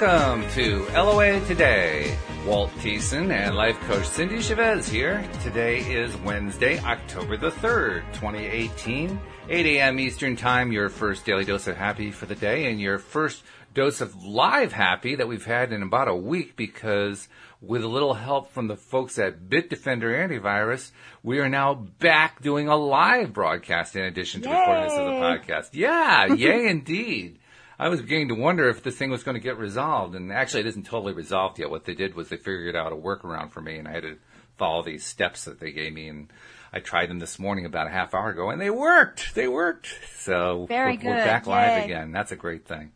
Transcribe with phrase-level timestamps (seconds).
[0.00, 2.16] Welcome to LOA Today.
[2.46, 5.28] Walt Thiessen and life coach Cindie Chavez here.
[5.42, 9.98] Today is Wednesday, October the 3rd, 2018, 8 a.m.
[9.98, 13.42] Eastern Time, your first daily dose of happy for the day and your first
[13.74, 17.28] dose of live happy that we've had in about a week because
[17.60, 20.92] with a little help from the folks at Bitdefender Antivirus,
[21.24, 25.10] we are now back doing a live broadcast in addition to recording this as a
[25.10, 25.68] podcast.
[25.72, 27.37] Yeah, yay indeed.
[27.78, 30.60] I was beginning to wonder if this thing was going to get resolved, and actually
[30.60, 31.70] it isn't totally resolved yet.
[31.70, 34.16] What they did was they figured out a workaround for me, and I had to
[34.56, 36.28] follow these steps that they gave me, and
[36.72, 39.34] I tried them this morning about a half hour ago, and they worked.
[39.34, 39.88] They worked.
[40.16, 41.06] So Very we're, good.
[41.08, 41.84] we're back live Yay.
[41.84, 42.10] again.
[42.12, 42.90] That's a great thing.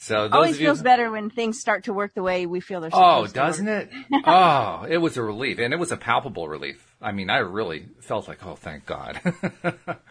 [0.00, 2.90] So those Always feels better when things start to work the way we feel they're
[2.92, 3.40] Oh, supposed to.
[3.40, 3.90] Oh, doesn't it?
[4.24, 6.94] oh, it was a relief, and it was a palpable relief.
[7.02, 9.20] I mean, I really felt like, oh, thank God.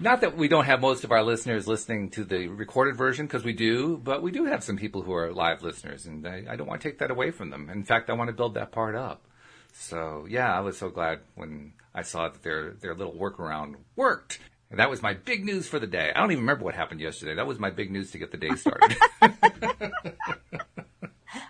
[0.00, 3.42] Not that we don't have most of our listeners listening to the recorded version, because
[3.42, 6.56] we do, but we do have some people who are live listeners, and I, I
[6.56, 7.68] don't want to take that away from them.
[7.68, 9.24] In fact, I want to build that part up.
[9.72, 14.38] So, yeah, I was so glad when I saw that their their little workaround worked.
[14.70, 16.12] And that was my big news for the day.
[16.14, 17.34] I don't even remember what happened yesterday.
[17.34, 18.96] That was my big news to get the day started.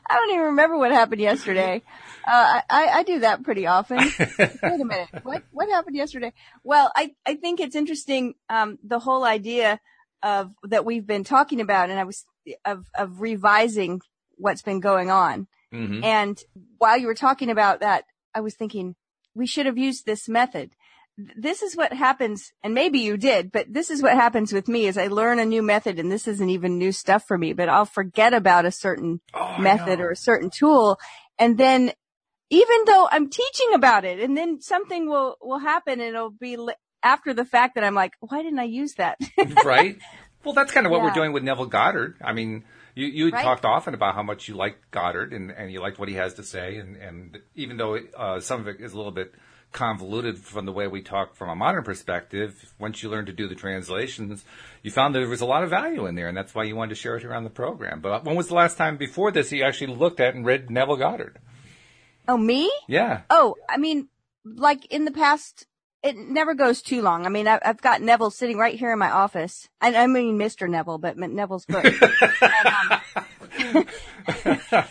[0.08, 1.82] I don't even remember what happened yesterday.
[2.26, 3.98] Uh, I, I do that pretty often.
[4.38, 5.08] Wait a minute.
[5.22, 6.32] What, what happened yesterday?
[6.64, 9.80] Well, I, I think it's interesting, um, the whole idea
[10.22, 12.24] of, that we've been talking about and I was,
[12.64, 14.00] of, of revising
[14.36, 15.46] what's been going on.
[15.72, 16.38] hmm And
[16.78, 18.94] while you were talking about that, I was thinking
[19.34, 20.72] we should have used this method.
[21.18, 24.68] Th- This is what happens, and maybe you did, but this is what happens with
[24.68, 27.52] me is I learn a new method and this isn't even new stuff for me,
[27.52, 30.98] but I'll forget about a certain Oh, method or a certain tool.
[31.38, 31.92] And then
[32.50, 36.56] even though I'm teaching about it and then something will, will happen and it'll be
[36.56, 39.18] li- after the fact that I'm like, why didn't I use that?
[39.64, 39.98] right?
[40.44, 42.16] Well, that's kind of what we're doing with Neville Goddard.
[42.22, 42.64] I mean,
[42.94, 43.42] you you Right.
[43.42, 46.34] talked often about how much you liked Goddard and, and you liked what he has
[46.34, 49.32] to say, and and even though uh, some of it is a little bit
[49.72, 53.46] convoluted from the way we talk from a modern perspective, once you learn to do
[53.46, 54.44] the translations,
[54.82, 56.74] you found that there was a lot of value in there, and that's why you
[56.74, 58.00] wanted to share it around the program.
[58.00, 60.96] But when was the last time before this you actually looked at and read Neville
[60.96, 61.38] Goddard?
[62.28, 62.70] oh, me?
[62.86, 63.22] Yeah.
[63.30, 64.08] Oh, I mean,
[64.44, 65.66] like in the past,
[66.02, 67.26] it never goes too long.
[67.26, 69.68] I mean, I, I've got Neville sitting right here in my office.
[69.80, 70.68] I, I mean, Mr.
[70.68, 71.84] Neville, but Neville's book.
[71.84, 73.02] and,
[73.74, 73.86] um,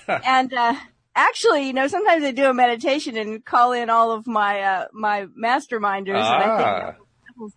[0.25, 0.75] and, uh,
[1.17, 4.85] actually, you know, sometimes I do a meditation and call in all of my, uh,
[4.93, 6.23] my masterminders.
[6.23, 6.57] And I Ah.
[6.57, 6.95] think
[7.35, 7.53] Neville's.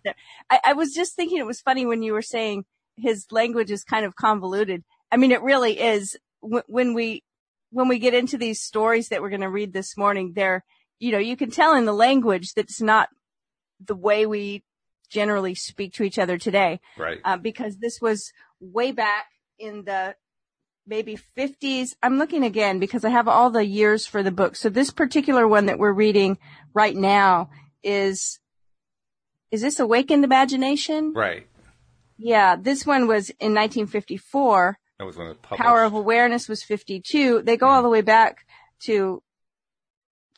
[0.49, 2.65] I, I was just thinking it was funny when you were saying
[2.97, 4.83] his language is kind of convoluted.
[5.11, 6.17] I mean, it really is.
[6.41, 7.23] Wh- When we,
[7.71, 10.63] when we get into these stories that we're going to read this morning, they're,
[10.99, 13.09] you know, you can tell in the language that's not
[13.79, 14.63] the way we
[15.09, 17.19] generally speak to each other today, Right.
[17.25, 19.25] uh, because this was way back
[19.59, 20.15] in the
[20.85, 21.89] maybe 50s.
[22.01, 24.55] I'm looking again because I have all the years for the book.
[24.55, 26.37] So this particular one that we're reading
[26.73, 27.49] right now
[27.83, 28.39] is,
[29.51, 31.13] is this Awakened Imagination?
[31.13, 31.47] right.
[32.23, 34.77] Yeah, this one was in 1954.
[34.99, 35.63] That was when it published.
[35.63, 37.41] Power of Awareness was 52.
[37.41, 37.83] They go all mm-hmm.
[37.83, 38.45] the way back
[38.83, 39.23] to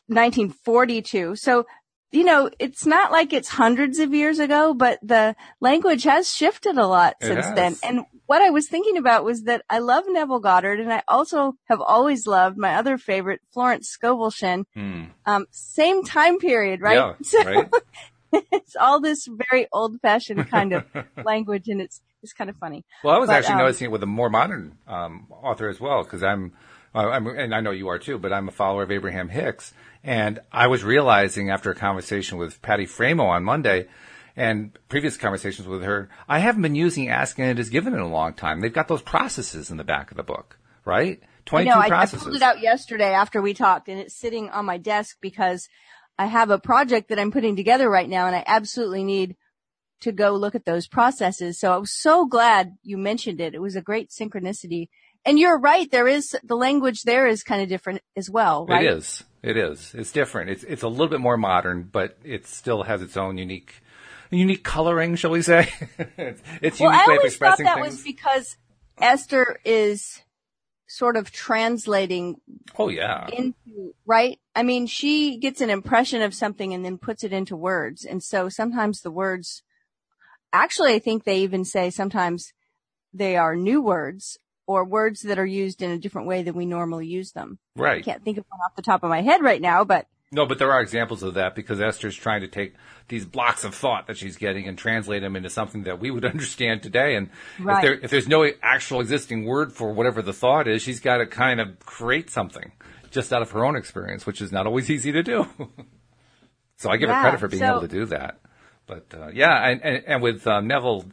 [0.06, 1.36] 1942.
[1.36, 1.66] So,
[2.14, 6.76] you know, it's not like it's hundreds of years ago, but the language has shifted
[6.78, 7.54] a lot It since has.
[7.54, 7.76] then.
[7.82, 11.54] And what I was thinking about was that I love Neville Goddard and I also
[11.68, 14.32] have always loved my other favorite, Florence Scovel
[14.74, 15.04] Hmm.
[15.26, 16.94] Um, same time period, right?
[16.96, 17.14] Yeah.
[17.22, 17.68] So Right.
[18.52, 20.84] it's all this very old fashioned kind of
[21.24, 22.84] language and it's, it's kind of funny.
[23.02, 25.78] Well, I was But, actually um, noticing it with a more modern um, author as
[25.80, 26.52] well, because I'm,
[26.94, 29.72] I'm, and I know you are too, but I'm a follower of Abraham Hicks,
[30.02, 33.86] and I was realizing after a conversation with Patty Framo on Monday,
[34.36, 38.00] and previous conversations with her, I haven't been using Ask and It Is Given in
[38.00, 38.60] a long time.
[38.60, 41.20] They've got those processes in the back of the book, right?
[41.22, 44.48] I Twenty-two know, I, I pulled it out yesterday after we talked and it's sitting
[44.50, 45.68] on my desk because
[46.18, 49.36] I have a project that I'm putting together right now and I absolutely need
[50.00, 51.60] to go look at those processes.
[51.60, 53.54] So I was so glad you mentioned it.
[53.54, 54.88] It was a great synchronicity.
[55.26, 55.90] And you're right.
[55.90, 58.84] There is, the language there is kind of different as well, right?
[58.84, 59.24] It is.
[59.42, 59.94] It is.
[59.94, 60.50] It's different.
[60.50, 63.82] It's it's a little bit more modern, but it still has its own unique
[64.30, 65.70] unique coloring, shall we say?
[66.16, 67.86] it's Well, unique I way of always thought that things.
[67.86, 68.56] was because
[68.98, 70.22] Esther is
[70.86, 72.36] sort of translating
[72.78, 73.26] oh yeah.
[73.32, 74.38] into, right?
[74.54, 78.04] I mean, she gets an impression of something and then puts it into words.
[78.04, 79.62] And so sometimes the words,
[80.52, 82.52] actually, I think they even say sometimes
[83.12, 86.66] they are new words or words that are used in a different way than we
[86.66, 87.58] normally use them.
[87.76, 87.98] Right.
[87.98, 90.46] I can't think of one off the top of my head right now, but No,
[90.46, 92.74] but there are examples of that because Esther's trying to take
[93.08, 96.24] these blocks of thought that she's getting and translate them into something that we would
[96.34, 97.14] understand today.
[97.16, 97.28] And
[97.60, 97.76] Right.
[97.76, 101.18] if, there, if there's no actual existing word for whatever the thought is, she's got
[101.18, 102.72] to kind of create something
[103.10, 105.46] just out of her own experience, which is not always easy to do.
[106.78, 108.38] so I give her credit for being so- able to do that.
[108.86, 111.04] But uh, yeah, and, and, and with um, Neville,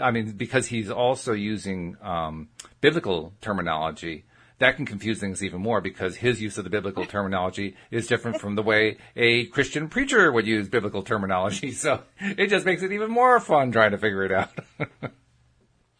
[0.00, 2.48] I mean, because he's also using um,
[2.80, 4.24] biblical terminology,
[4.58, 8.40] that can confuse things even more because his use of the biblical terminology is different
[8.40, 11.72] from the way a Christian preacher would use biblical terminology.
[11.82, 14.50] So it just makes it even more fun trying to figure it out.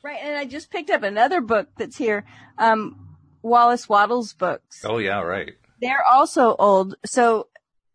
[0.04, 2.24] Right, and I just picked up another book that's here,
[2.58, 4.84] um, Wallace Wattles' books.
[4.84, 5.52] oh yeah, right.
[5.80, 7.46] They're also old, so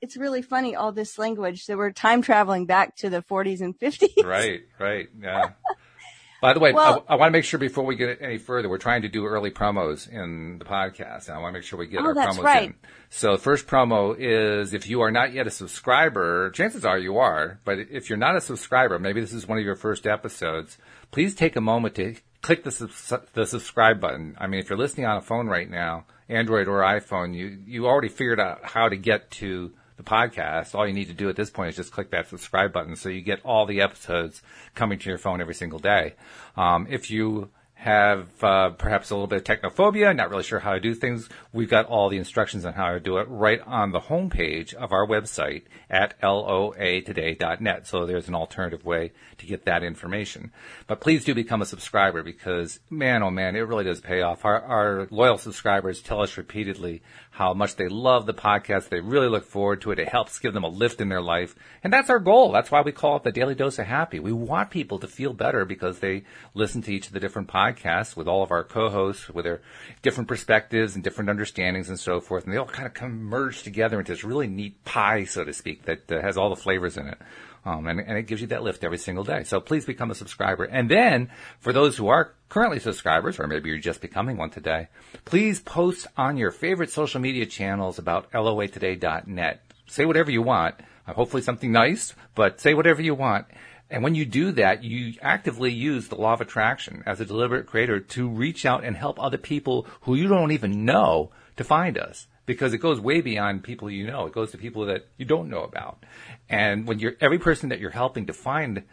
[0.07, 1.65] it's really funny all this language.
[1.65, 4.23] So we're time traveling back to the 40s and 50s.
[4.25, 5.49] Right, right, yeah.
[6.41, 8.69] By the way, Well- I, I want to make sure before we get any further,
[8.69, 11.77] we're trying to do early promos in the podcast, and I want to make sure
[11.79, 12.67] we get Oh, our that's promos right.
[12.69, 12.75] in.
[13.09, 17.17] So the first promo is if you are not yet a subscriber, chances are you
[17.17, 20.77] are, but if you're not a subscriber, maybe this is one of your first episodes,
[21.11, 24.37] please take a moment to click the, subs- the subscribe button.
[24.39, 27.87] I mean, if you're listening on a phone right now, Android or iPhone, you, you
[27.87, 30.73] already figured out how to get to the podcast.
[30.73, 33.09] All you need to do at this point is just click that subscribe button so
[33.09, 34.41] you get all the episodes
[34.75, 36.13] coming to your phone every single day.
[36.55, 40.73] Um, if you have uh, perhaps a little bit of technophobia, not really sure how
[40.73, 43.91] to do things, we've got all the instructions on how to do it right on
[43.91, 47.85] the homepage of our website at loatoday.net.
[47.85, 50.51] So there's an alternative way to get that information.
[50.87, 54.43] But please do become a subscriber because, man, oh man, it really does pay off.
[54.43, 58.89] Our, our loyal subscribers tell us repeatedly how much they love the podcast.
[58.89, 59.99] They really look forward to it.
[59.99, 61.55] It helps give them a lift in their life.
[61.83, 62.51] And that's our goal.
[62.51, 64.19] That's why we call it the Daily Dose of Happy.
[64.19, 66.23] We want people to feel better because they
[66.55, 67.66] listen to each of the different podcasts
[68.15, 69.61] with all of our co-hosts with their
[70.01, 72.45] different perspectives and different understandings and so forth.
[72.45, 75.53] And they all kind of come merged together into this really neat pie, so to
[75.53, 77.17] speak, that uh, has all the flavors in it.
[77.65, 79.43] Um, and, and it gives you that lift every single day.
[79.43, 80.63] So please become a subscriber.
[80.63, 81.29] And then
[81.59, 84.87] for those who are currently subscribers, or maybe you're just becoming one today,
[85.25, 89.61] please post on your favorite social media channels about loatoday.net.
[89.87, 90.75] Say whatever you want.
[91.07, 93.47] Hopefully something nice, but say whatever you want.
[93.89, 97.67] And when you do that, you actively use the law of attraction as a deliberate
[97.67, 101.97] creator to reach out and help other people who you don't even know to find
[101.97, 104.25] us because it goes way beyond people you know.
[104.25, 106.03] It goes to people that you don't know about.
[106.49, 108.83] And when you're every person that you're helping to find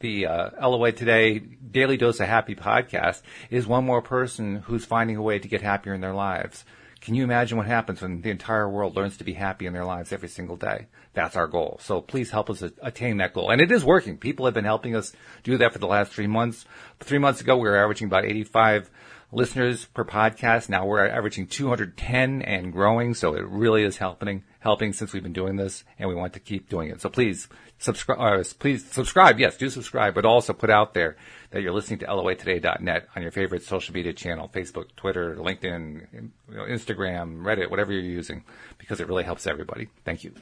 [0.00, 5.16] the uh, LOA Today Daily Dose of Happy podcast is one more person who's finding
[5.16, 6.64] a way to get happier in their lives.
[7.00, 9.84] Can you imagine what happens when the entire world learns to be happy in their
[9.84, 10.86] lives every single day?
[11.14, 11.78] That's our goal.
[11.80, 13.50] So please help us attain that goal.
[13.50, 14.18] And it is working.
[14.18, 15.12] People have been helping us
[15.44, 16.64] do that for the last three months.
[17.00, 18.90] Three months ago, we were averaging about 85
[19.30, 20.68] listeners per podcast.
[20.68, 23.14] Now we're averaging 210 and growing.
[23.14, 26.40] So it really is helping, helping since we've been doing this and we want to
[26.40, 27.00] keep doing it.
[27.00, 29.38] So please subscribe, uh, please subscribe.
[29.38, 31.16] Yes, do subscribe, but also put out there
[31.50, 37.42] that you're listening to loatoday.net on your favorite social media channel, Facebook, Twitter, LinkedIn, Instagram,
[37.42, 38.44] Reddit, whatever you're using,
[38.78, 39.88] because it really helps everybody.
[40.04, 40.34] Thank you.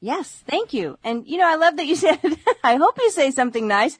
[0.00, 0.98] Yes, thank you.
[1.02, 2.18] And you know, I love that you said,
[2.62, 3.98] I hope you say something nice,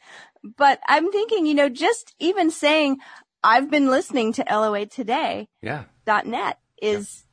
[0.56, 2.98] but I'm thinking, you know, just even saying,
[3.42, 5.84] I've been listening to LOA today Yeah.
[6.04, 7.24] dot net is,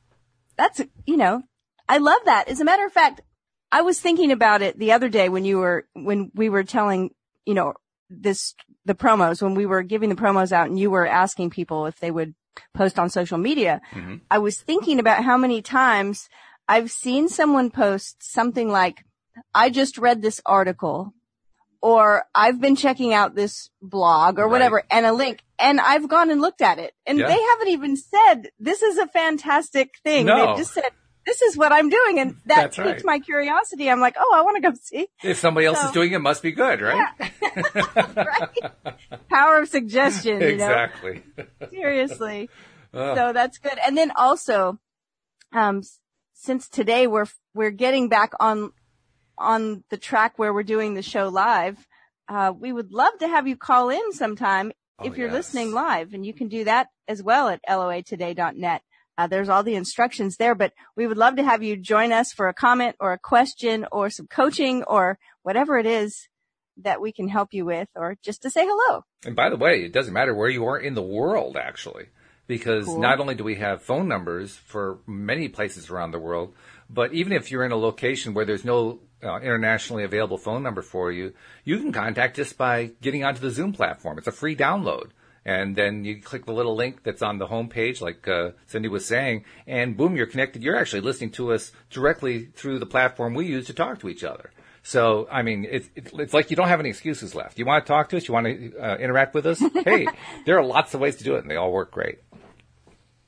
[0.56, 1.42] that's, you know,
[1.88, 2.48] I love that.
[2.48, 3.20] As a matter of fact,
[3.72, 7.10] I was thinking about it the other day when you were, when we were telling,
[7.44, 7.74] you know,
[8.08, 8.54] this,
[8.84, 11.98] the promos, when we were giving the promos out and you were asking people if
[11.98, 12.34] they would
[12.72, 13.80] post on social media.
[13.92, 14.20] Mhm.
[14.30, 16.28] I was thinking about how many times
[16.68, 19.04] I've seen someone post something like,
[19.54, 21.12] I just read this article
[21.82, 24.50] or I've been checking out this blog or Right.
[24.52, 27.26] whatever and a link and I've gone and looked at it and Yeah.
[27.28, 30.26] they haven't even said this is a fantastic thing.
[30.26, 30.46] No.
[30.46, 30.84] They've just said
[31.26, 33.04] this is what I'm doing and that That's piqued right.
[33.04, 33.90] my curiosity.
[33.90, 35.08] I'm like, oh, I want to go see.
[35.22, 37.08] If somebody else So- is doing it, must be good, right?
[38.16, 39.20] right?
[39.30, 40.52] Power of suggestion, you know?
[40.54, 41.22] exactly.
[41.70, 42.48] Seriously.
[42.94, 43.16] Ugh.
[43.16, 43.78] So that's good.
[43.84, 44.78] And then also,
[45.52, 45.82] um,
[46.44, 48.70] since today we're, we're getting back on,
[49.38, 51.78] on the track where we're doing the show live,
[52.28, 55.34] uh, we would love to have you call in sometime Oh, if you're yes.
[55.34, 58.82] listening live and you can do that as well at loatoday.net.
[59.18, 62.32] Uh, there's all the instructions there, but we would love to have you join us
[62.32, 66.28] for a comment or a question or some coaching or whatever it is
[66.82, 69.02] that we can help you with or just to say hello.
[69.24, 72.06] And by the way, it doesn't matter where you are in the world, actually,
[72.46, 73.00] because Cool.
[73.00, 76.54] not only do we have phone numbers for many places around the world,
[76.90, 80.82] but even if you're in a location where there's no uh, internationally available phone number
[80.82, 81.32] for you,
[81.64, 84.18] you can contact us by getting onto the Zoom platform.
[84.18, 85.10] It's a free download.
[85.46, 89.04] And then you click the little link that's on the homepage, like uh, Cindie was
[89.04, 90.62] saying, and boom, you're connected.
[90.62, 94.24] You're actually listening to us directly through the platform we use to talk to each
[94.24, 94.50] other.
[94.86, 97.58] So, I mean, it's, it's like you don't have any excuses left.
[97.58, 98.28] You want to talk to us?
[98.28, 99.58] You want to uh, interact with us?
[99.84, 100.06] hey,
[100.44, 102.18] there are lots of ways to do it, and they all work great.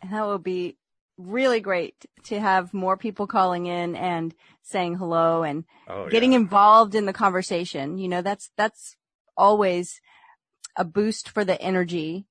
[0.02, 0.76] And that would be
[1.16, 1.94] really great
[2.24, 4.34] to have more people calling in and
[4.64, 6.40] saying hello and oh, getting yeah.
[6.40, 7.96] involved in the conversation.
[7.96, 8.94] You know, that's, that's
[9.34, 10.02] always
[10.76, 12.26] a boost for the energy.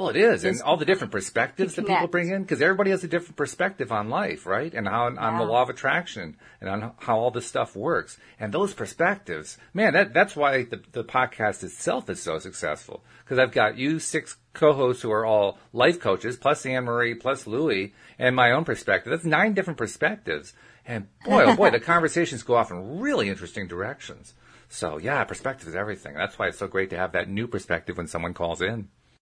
[0.00, 3.04] Well, it is, and all the different perspectives that people bring in, because everybody has
[3.04, 4.72] a different perspective on life, right?
[4.72, 5.36] And how on yeah.
[5.36, 8.16] the law of attraction and on how all this stuff works.
[8.38, 13.04] And those perspectives, man, that that's why the the podcast itself is so successful.
[13.22, 17.46] Because I've got you six co-hosts who are all life coaches, plus Anne Marie, plus
[17.46, 19.10] Louie, and my own perspective.
[19.10, 20.54] That's nine different perspectives.
[20.86, 24.32] And boy, oh boy, the conversations go off in really interesting directions.
[24.70, 26.14] So yeah, perspective is everything.
[26.14, 28.88] That's why it's so great to have that new perspective when someone calls in.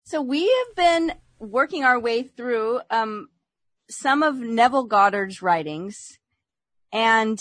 [0.07, 3.27] So we have been working our way through um,
[3.89, 6.17] some of Neville Goddard's writings,
[6.93, 7.37] and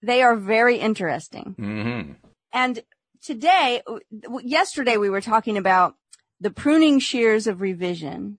[0.00, 1.54] they are very interesting.
[1.60, 2.12] Mm-hmm.
[2.54, 2.82] And
[3.22, 3.82] today,
[4.42, 5.96] yesterday, we were talking about
[6.40, 8.38] the pruning shears of revision.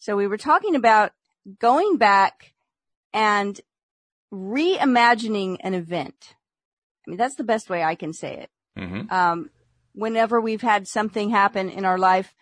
[0.00, 1.12] So we were talking about
[1.60, 2.52] going back
[3.14, 3.60] and
[4.34, 6.34] reimagining an event.
[7.06, 8.50] I mean, that's the best way I can say it.
[8.76, 9.14] Mm-hmm.
[9.14, 9.50] Um,
[9.94, 12.34] whenever we've had something happen in our life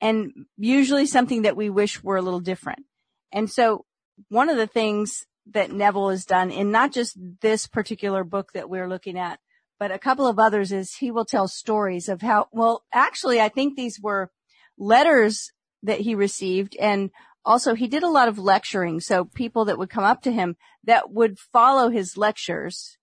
[0.00, 2.84] and usually something that we wish were a little different.
[3.32, 3.84] And so
[4.28, 8.70] one of the things that Neville has done in not just this particular book that
[8.70, 9.40] we're looking at,
[9.78, 13.48] but a couple of others is he will tell stories of how, well, actually, I
[13.48, 14.30] think these were
[14.78, 15.52] letters
[15.82, 17.10] that he received and
[17.44, 19.00] also he did a lot of lecturing.
[19.00, 22.98] So people that would come up to him that would follow his lectures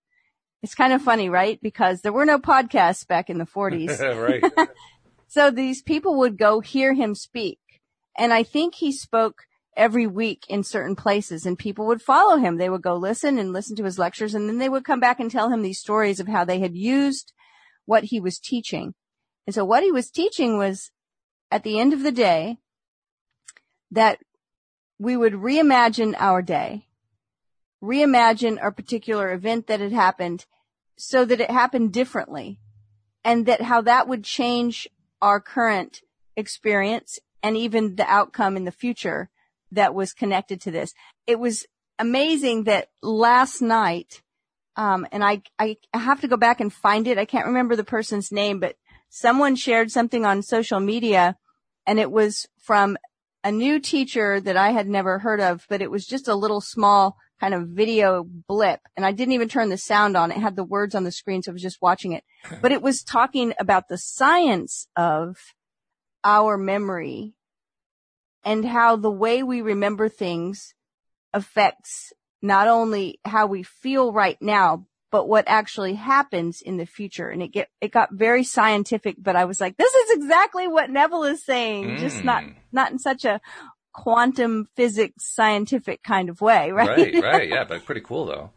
[0.62, 1.60] it's kind of funny, right?
[1.62, 4.00] Because there were no podcasts back in the 40s.
[4.54, 4.68] right.
[5.28, 7.58] so these people would go hear him speak.
[8.16, 9.44] And I think he spoke
[9.76, 12.56] every week in certain places and people would follow him.
[12.56, 15.20] They would go listen and listen to his lectures and then they would come back
[15.20, 17.32] and tell him these stories of how they had used
[17.84, 18.94] what he was teaching.
[19.46, 20.90] And so what he was teaching was
[21.50, 22.58] at the end of the day
[23.90, 24.18] that
[24.98, 26.88] we would reimagine our day
[27.82, 30.46] reimagine a particular event that had happened
[30.96, 32.58] so that it happened differently
[33.24, 34.88] and that how that would change
[35.20, 36.00] our current
[36.36, 39.30] experience and even the outcome in the future
[39.72, 40.92] that was connected to this.
[41.26, 41.66] It was
[41.98, 44.22] amazing that last night,
[44.76, 47.18] um, and I, I have to go back and find it.
[47.18, 48.76] I can't remember the person's name, but
[49.08, 51.36] someone shared something on social media
[51.86, 52.98] and it was from
[53.42, 56.60] a new teacher that I had never heard of, but it was just a little
[56.60, 60.30] small kind of video blip and I didn't even turn the sound on.
[60.30, 61.42] It had the words on the screen.
[61.42, 62.24] So I was just watching it,
[62.62, 65.36] but it was talking about the science of
[66.24, 67.34] our memory
[68.44, 70.74] and how the way we remember things
[71.32, 77.28] affects not only how we feel right now, but what actually happens in the future.
[77.28, 80.90] And it get, it got very scientific, but I was like, this is exactly what
[80.90, 81.98] Neville is saying, mm.
[81.98, 82.54] just not, mm.
[82.72, 83.40] not in such a,
[83.98, 86.88] quantum physics scientific kind of way, right?
[86.88, 87.48] Right, right.
[87.48, 88.50] Yeah, but pretty cool though.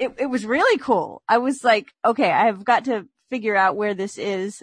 [0.00, 1.22] It, it was really cool.
[1.28, 4.62] I was like, okay, I've got to figure out where this is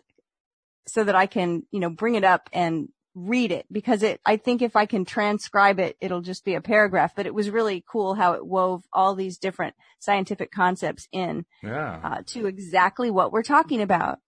[0.88, 4.38] so that I can, you know, bring it up and read it because it, I
[4.38, 7.84] think if I can transcribe it, it'll just be a paragraph, but it was really
[7.88, 12.00] cool how it wove all these different scientific concepts in yeah.
[12.04, 14.20] uh, to exactly what we're talking about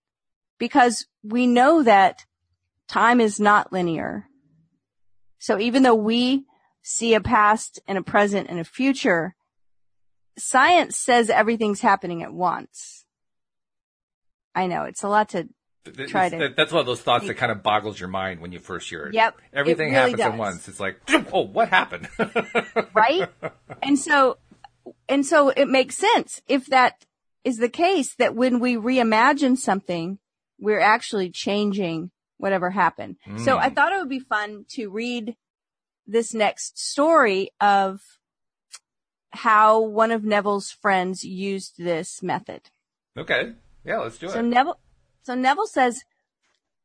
[0.60, 2.26] because we know that
[2.88, 4.30] time is not linear.
[5.44, 6.46] So even though we
[6.84, 9.36] see a past and a present and a future,
[10.38, 13.04] science says everything's happening at once.
[14.56, 15.50] I know it's a lot to
[16.08, 16.54] try to.
[16.56, 19.08] That's one of those thoughts that kind of boggles your mind when you first hear
[19.08, 19.16] it.
[19.16, 19.36] Yep.
[19.52, 20.32] Everything really happens does.
[20.32, 20.68] at once.
[20.70, 21.02] It's like,
[21.34, 22.08] oh, what happened?
[22.94, 23.28] right?
[23.82, 24.38] And so,
[25.10, 27.04] and so it makes sense if that
[27.44, 30.20] is the case that when we reimagine something,
[30.58, 32.12] we're actually changing
[32.44, 33.16] whatever happened.
[33.26, 33.40] Mm.
[33.40, 35.38] So I thought it would be fun to read
[36.06, 38.02] this next story of
[39.32, 42.70] how one of Neville's friends used this method.
[43.18, 43.54] Okay.
[43.86, 44.36] Yeah, let's do so it.
[44.36, 44.80] So Neville,
[45.24, 46.04] so Neville says,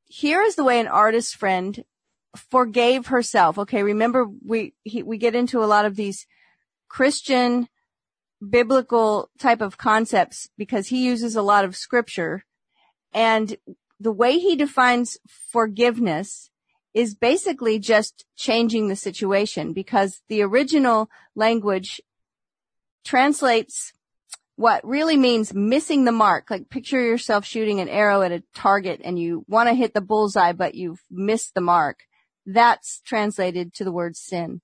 [0.04, 1.84] here is the way an artist friend
[2.36, 3.58] forgave herself.
[3.58, 3.82] Okay.
[3.82, 6.24] Remember we, he, we get into a lot of these
[6.88, 7.68] Christian
[8.48, 12.44] biblical type of concepts because he uses a lot of scripture
[13.12, 13.56] and
[14.00, 16.50] the way he defines forgiveness
[16.94, 22.00] is basically just changing the situation because the original language
[23.04, 23.92] translates
[24.56, 26.50] what really means missing the mark.
[26.50, 30.00] Like picture yourself shooting an arrow at a target and you want to hit the
[30.00, 32.00] bullseye, but you've missed the mark.
[32.44, 34.60] That's translated to the word sin.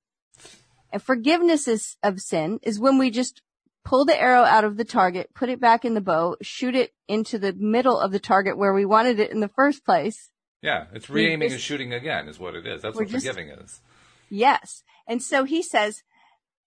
[0.90, 3.42] And forgiveness is, of sin is when we just
[3.84, 6.92] pull the arrow out of the target, put it back in the bow, shoot it
[7.06, 10.30] into the middle of the target where we wanted it in the first place.
[10.62, 12.80] Yeah, it's re-aiming and shooting again is what it is.
[12.80, 13.82] That's what just, forgiving is.
[14.30, 14.82] Yes.
[15.06, 16.02] And so he says,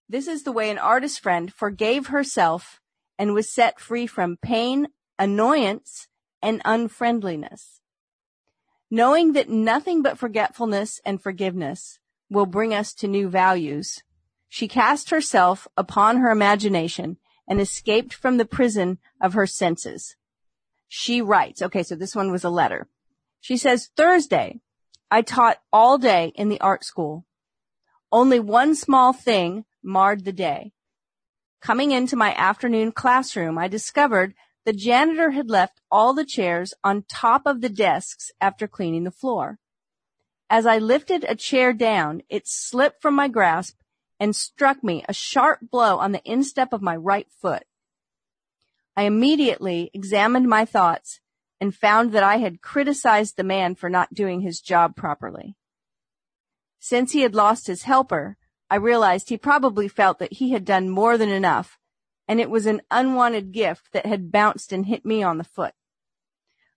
[0.08, 2.80] this is the way an artist friend forgave herself
[3.18, 6.08] and was set free from pain, annoyance,
[6.42, 7.82] and unfriendliness.
[8.92, 14.04] Knowing that nothing but forgetfulness and forgiveness will bring us to new values,
[14.50, 20.16] she cast herself upon her imagination and escaped from the prison of her senses.
[20.88, 22.88] She writes, okay, so this one was a letter.
[23.40, 24.60] She says, Thursday,
[25.10, 27.26] I taught all day in the art school.
[28.12, 30.74] Only one small thing marred the day.
[31.62, 34.34] Coming into my afternoon classroom, I discovered
[34.66, 39.12] the janitor had left all the chairs on top of the desks after cleaning the
[39.12, 39.60] floor.
[40.50, 43.78] As I lifted a chair down, it slipped from my grasp
[44.20, 47.64] and struck me a sharp blow on the instep of my right foot.
[48.96, 51.20] I immediately examined my thoughts
[51.60, 55.56] and found that I had criticized the man for not doing his job properly.
[56.80, 58.38] Since he had lost his helper,
[58.70, 61.78] I realized he probably felt that he had done more than enough,
[62.28, 65.74] and it was an unwanted gift that had bounced and hit me on the foot.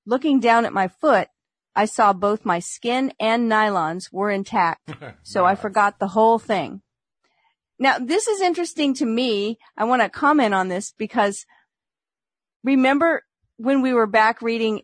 [0.06, 1.28] Looking down at my foot,
[1.75, 4.90] I saw both my skin and nylons were intact,
[5.23, 6.82] so I forgot the whole thing.
[7.80, 9.58] Now, this is interesting to me.
[9.76, 11.46] I want to comment on this because
[12.62, 13.25] remember
[13.56, 14.82] when we were back reading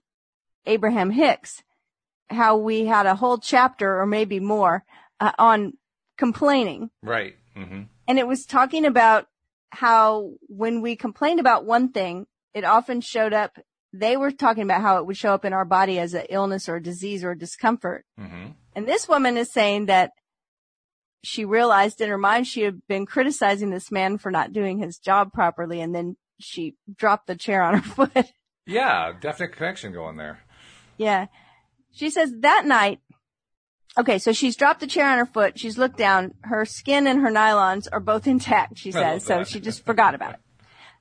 [0.65, 1.63] Abraham Hicks,
[2.31, 4.83] how we had a whole chapter or maybe more
[5.21, 5.75] uh, on
[6.17, 6.91] complaining.
[7.03, 7.37] Right.
[7.55, 7.83] Mm-hmm.
[8.09, 9.27] And it was talking about
[9.71, 13.59] how when we complained about one thing, it often showed up.
[13.93, 16.69] They were talking about how it would show up in our body as an illness
[16.69, 18.07] or a disease or a discomfort.
[18.19, 18.53] Mm-hmm.
[18.75, 20.13] And this woman is saying that
[21.23, 24.99] she realized in her mind she had been criticizing this man for not doing his
[24.99, 25.81] job properly.
[25.81, 28.33] And then she dropped the chair on her foot.
[28.67, 30.41] Yeah, definite connection going there.
[30.99, 31.27] Yeah.
[31.93, 33.01] She says that night
[33.99, 35.59] Okay, so she's dropped the chair on her foot.
[35.59, 36.35] She's looked down.
[36.43, 39.25] Her skin and her nylons are both intact, she says.
[39.25, 40.41] So she just forgot about it.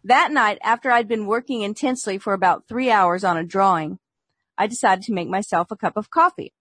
[0.05, 3.99] That night, after I'd been working intensely for about three hours on a drawing,
[4.57, 6.53] I decided to make myself a cup of coffee.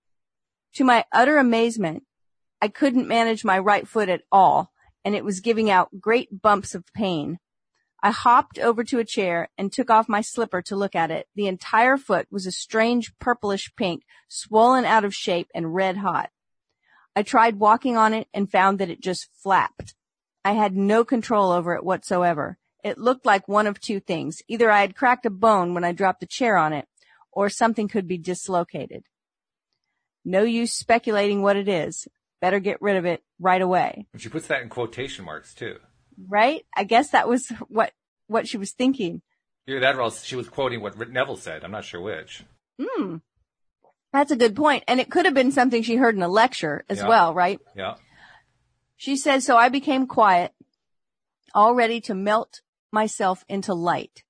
[0.75, 2.03] To my utter amazement,
[2.65, 4.73] I couldn't manage my right foot at all,
[5.05, 7.39] and it was giving out great bumps of pain.
[8.03, 11.27] I hopped over to a chair and took off my slipper to look at it.
[11.35, 16.31] The entire foot was a strange purplish pink, swollen out of shape and red hot.
[17.15, 19.95] I tried walking on it and found that it just flapped.
[20.43, 22.57] I had no control over it whatsoever.
[22.83, 24.41] It looked like one of two things.
[24.49, 26.89] Either I had cracked a bone when I dropped the chair on it,
[27.31, 29.05] or something could be dislocated.
[30.25, 32.09] No use speculating what it is.
[32.45, 34.07] Better get rid of it right away.
[34.13, 35.79] And she puts that in quotation marks too.
[36.29, 36.67] Right?
[36.77, 37.93] I guess that was what,
[38.27, 39.23] what she was thinking.
[39.67, 41.65] Either that or she was quoting what Neville said.
[41.65, 42.45] I'm not sure which.
[42.79, 43.17] Hmm.
[44.13, 44.85] That's a good point.
[44.87, 47.09] And it could have been something she heard in a lecture as yeah.
[47.09, 47.61] well, right?
[47.75, 47.95] Yeah.
[48.99, 50.53] She says, so I became quiet,
[51.55, 52.61] all ready to melt
[52.93, 54.23] myself into light.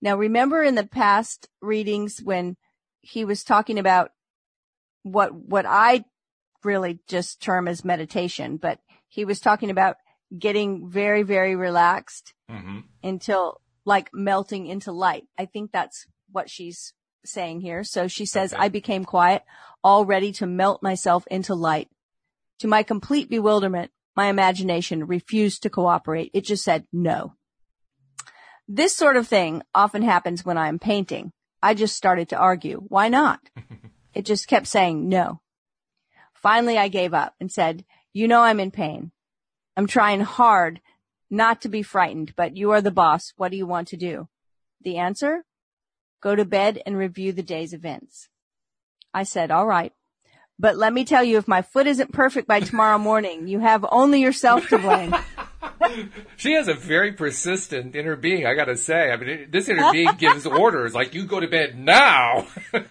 [0.00, 2.56] Now remember in the past readings when
[3.00, 4.12] he was talking about
[5.02, 6.04] what, what I
[6.64, 9.96] really just term as meditation, but he was talking about
[10.36, 12.80] getting very, very relaxed mm-hmm.
[13.02, 15.24] until like melting into light.
[15.38, 16.92] I think that's what she's
[17.24, 17.84] saying here.
[17.84, 18.62] So she says, okay.
[18.62, 19.42] I became quiet,
[19.82, 21.88] all ready to melt myself into light.
[22.60, 26.30] To my complete bewilderment, my imagination refused to cooperate.
[26.34, 27.34] It just said no.
[28.66, 31.32] This sort of thing often happens when I'm painting.
[31.62, 32.82] I just started to argue.
[32.88, 33.40] Why not?
[34.14, 35.40] it just kept saying no.
[36.42, 39.12] Finally, I gave up and said, you know, I'm in pain.
[39.76, 40.80] I'm trying hard
[41.30, 43.32] not to be frightened, but you are the boss.
[43.36, 44.28] What do you want to do?
[44.82, 45.44] The answer?
[46.22, 48.28] Go to bed and review the day's events.
[49.12, 49.92] I said, all right.
[50.58, 53.84] But let me tell you, if my foot isn't perfect by tomorrow morning, you have
[53.90, 55.14] only yourself to blame.
[56.36, 59.10] she has a very persistent inner being, I gotta say.
[59.10, 62.46] I mean, this inner being gives orders like, you go to bed now.
[62.72, 62.84] and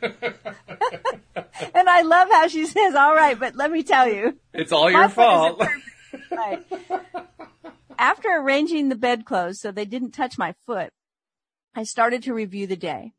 [1.89, 4.38] I love how she says, all right, but let me tell you.
[4.53, 5.62] It's all your fault.
[6.31, 6.65] Right.
[7.97, 10.91] After arranging the bedclothes so they didn't touch my foot,
[11.75, 13.13] I started to review the day.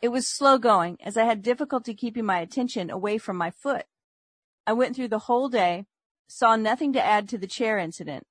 [0.00, 3.84] It was slow going as I had difficulty keeping my attention away from my foot.
[4.66, 5.86] I went through the whole day,
[6.28, 8.26] saw nothing to add to the chair incident.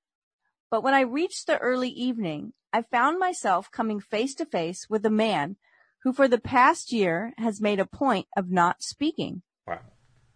[0.71, 5.05] But when I reached the early evening, I found myself coming face to face with
[5.05, 5.57] a man
[6.03, 9.43] who for the past year has made a point of not speaking.
[9.67, 9.81] Wow.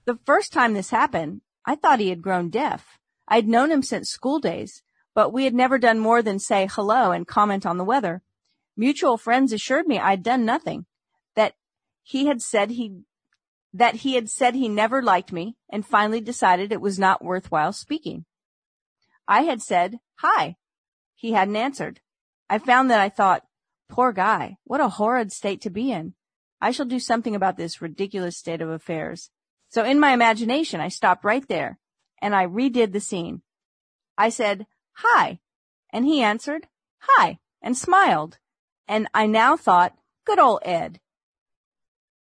[0.04, 3.00] The first time this happened, I thought he had grown deaf.
[3.30, 4.84] I'd known him since school days,
[5.16, 8.22] but we had never done more than say hello and comment on the weather.
[8.76, 10.86] Mutual friends assured me I'd done nothing,
[11.36, 11.54] that
[12.04, 13.04] he had said he,
[13.74, 17.72] that he had said he never liked me and finally decided it was not worthwhile
[17.72, 18.26] speaking.
[19.28, 20.56] I had said, hi.
[21.16, 22.02] He hadn't answered.
[22.50, 23.46] I found that I thought,
[23.90, 26.14] poor guy, what a horrid state to be in.
[26.62, 29.30] I shall do something about this ridiculous state of affairs.
[29.70, 31.80] So in my imagination, I stopped right there
[32.22, 33.42] and I redid the scene.
[34.18, 35.40] I said, hi.
[35.92, 36.68] And he answered,
[37.00, 38.38] hi, and smiled.
[38.88, 41.00] And I now thought, good old Ed.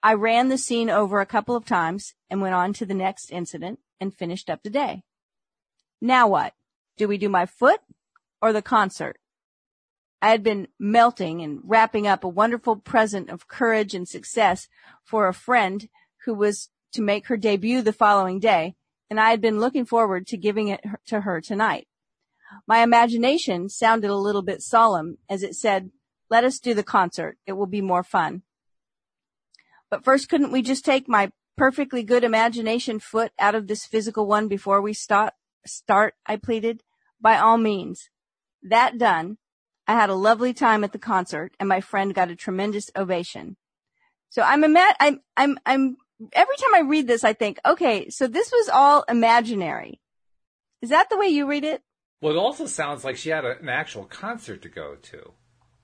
[0.01, 3.31] I ran the scene over a couple of times and went on to the next
[3.31, 5.03] incident and finished up the day.
[6.01, 6.53] Now what?
[6.97, 7.81] Do we do my foot
[8.41, 9.17] or the concert?
[10.21, 14.67] I had been melting and wrapping up a wonderful present of courage and success
[15.03, 15.87] for a friend
[16.25, 18.75] who was to make her debut the following day,
[19.09, 21.87] and I had been looking forward to giving it to her tonight.
[22.67, 25.91] My imagination sounded a little bit solemn as it said,
[26.29, 27.37] let us do the concert.
[27.45, 28.43] It will be more fun.
[29.91, 34.25] But first, couldn't we just take my perfectly good imagination foot out of this physical
[34.25, 35.33] one before we start?
[35.65, 36.83] Start, I pleaded.
[37.19, 38.09] By all means.
[38.61, 39.37] That done,
[39.87, 43.57] I had a lovely time at the concert and my friend got a tremendous ovation.
[44.29, 45.97] So I'm, ima- I'm, I'm, I'm,
[46.33, 50.01] every time I read this, I think, okay, so this was all imaginary.
[50.81, 51.81] Is that the way you read it?
[52.21, 55.31] Well, it also sounds like she had a, an actual concert to go to.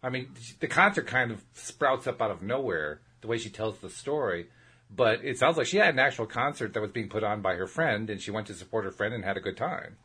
[0.03, 3.77] I mean, the concert kind of sprouts up out of nowhere, the way she tells
[3.77, 4.47] the story.
[4.93, 7.55] But it sounds like she had an actual concert that was being put on by
[7.55, 9.97] her friend, and she went to support her friend and had a good time.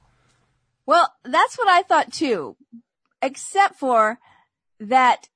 [0.86, 2.56] Well, that's what I thought too,
[3.20, 4.20] except for
[4.78, 5.28] that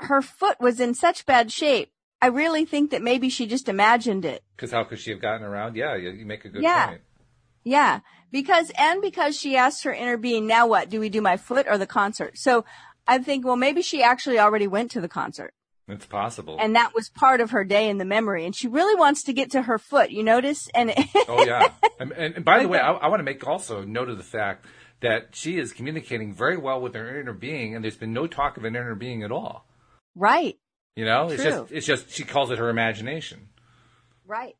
[0.00, 1.90] her foot was in such bad shape.
[2.22, 4.42] I really think that maybe she just imagined it.
[4.56, 5.76] Because how could she have gotten around?
[5.76, 6.86] Yeah, you, you make a good Yeah.
[6.86, 7.00] point.
[7.62, 10.88] Yeah, because and because she asked her inner being, now what?
[10.88, 12.38] Do we do my foot or the concert?
[12.38, 12.64] So
[13.08, 15.52] I think, well, maybe she actually already went to the concert,
[15.88, 16.56] It's possible.
[16.60, 19.32] and that was part of her day in the memory, and she really wants to
[19.32, 20.10] get to her foot.
[20.10, 20.68] You notice?
[20.74, 20.92] And
[21.28, 21.68] oh yeah.
[22.00, 24.24] And, and, and by the way, I, I want to make also note of the
[24.24, 24.66] fact
[25.00, 28.56] that she is communicating very well with her inner being, and there's been no talk
[28.56, 29.66] of an inner being at all.
[30.16, 30.56] right,
[30.96, 33.48] You know, it's just it's just she calls it her imagination.
[34.26, 34.56] right.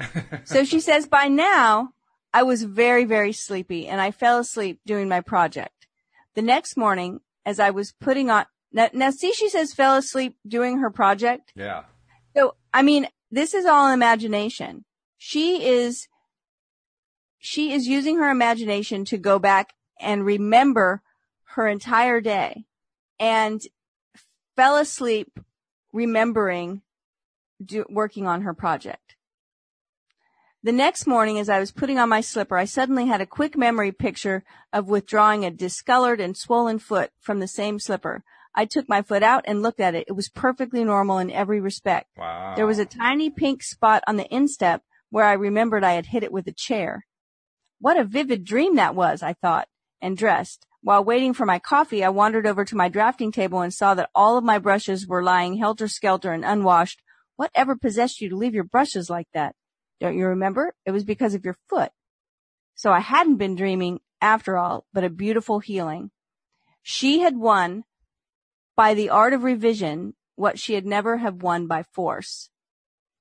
[0.44, 1.90] so she says, by now
[2.32, 5.86] I was very, very sleepy, and I fell asleep doing my project.
[6.34, 10.36] The next morning, as I was putting on now, now see, she says fell asleep
[10.46, 11.52] doing her project.
[11.54, 11.84] Yeah.
[12.36, 14.84] So, I mean, this is all imagination.
[15.18, 16.08] She is,
[17.38, 21.02] she is using her imagination to go back and remember
[21.54, 22.64] her entire day
[23.20, 23.60] and
[24.56, 25.38] fell asleep
[25.92, 26.82] remembering
[27.64, 29.16] do, working on her project.
[30.64, 33.56] The next morning, as I was putting on my slipper, I suddenly had a quick
[33.56, 38.22] memory picture of withdrawing a discolored and swollen foot from the same slipper.
[38.54, 40.04] I took my foot out and looked at it.
[40.08, 42.08] It was perfectly normal in every respect.
[42.16, 42.54] Wow.
[42.54, 46.22] There was a tiny pink spot on the instep where I remembered I had hit
[46.22, 47.06] it with a chair.
[47.80, 49.68] What a vivid dream that was, I thought,
[50.00, 50.66] and dressed.
[50.82, 54.10] While waiting for my coffee, I wandered over to my drafting table and saw that
[54.14, 57.00] all of my brushes were lying helter-skelter and unwashed.
[57.36, 59.54] Whatever possessed you to leave your brushes like that?
[60.00, 60.74] Don't you remember?
[60.84, 61.92] It was because of your foot.
[62.74, 66.10] So I hadn't been dreaming after all, but a beautiful healing.
[66.82, 67.84] She had won
[68.76, 72.48] by the art of revision what she had never have won by force.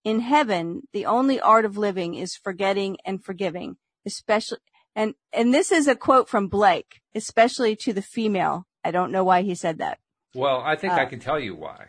[0.03, 4.57] In heaven, the only art of living is forgetting and forgiving, especially,
[4.95, 8.65] and, and this is a quote from Blake, especially to the female.
[8.83, 9.99] I don't know why he said that.
[10.33, 11.87] Well, I think I Uh, can tell you why.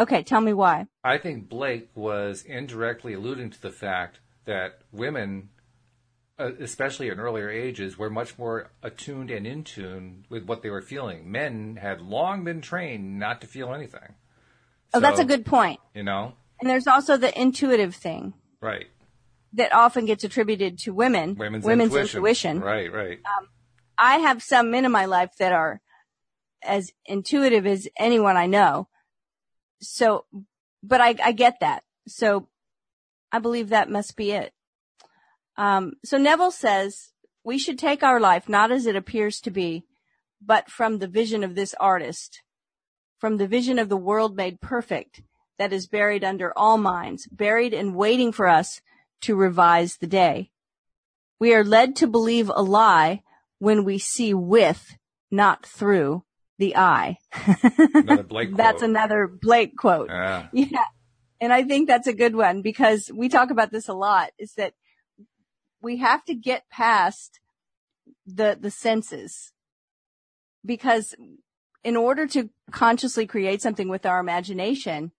[0.00, 0.86] Okay, tell me why.
[1.04, 5.50] I think Blake was indirectly alluding to the fact that women,
[6.40, 10.70] Uh, especially in earlier ages, were much more attuned and in tune with what they
[10.70, 11.28] were feeling.
[11.28, 14.14] Men had long been trained not to feel anything.
[14.94, 15.80] Oh, that's a good point.
[15.94, 18.86] You know, And there's also the intuitive thing right?
[19.54, 21.34] that often gets attributed to women.
[21.34, 22.18] Women's, intuition.
[22.18, 22.60] intuition.
[22.60, 23.18] Right, right.
[23.36, 23.48] Um,
[23.98, 25.80] I have some men in my life that are
[26.62, 28.88] as intuitive as anyone I know.
[29.80, 30.24] So,
[30.84, 31.82] but I, I get that.
[32.06, 32.48] So
[33.32, 34.52] I believe that must be it.
[35.58, 37.12] Um, so Neville says
[37.44, 39.84] we should take our life not as it appears to be,
[40.40, 42.42] but from the vision of this artist,
[43.18, 45.20] from the vision of the world made perfect
[45.58, 48.80] that is buried under all minds, buried and waiting for us
[49.22, 50.50] to revise the day.
[51.40, 53.22] We are led to believe a lie
[53.58, 54.96] when we see with,
[55.30, 56.24] not through
[56.58, 57.18] the eye.
[57.94, 60.08] Another That's another Blake quote.
[60.08, 60.46] Yeah.
[60.52, 60.84] Yeah.
[61.40, 64.54] And I think that's a good one because we talk about this a lot is
[64.54, 64.74] that
[65.80, 67.40] we have to get past
[68.26, 69.52] the, the senses
[70.64, 71.14] because
[71.84, 75.12] in order to consciously create something with our imagination,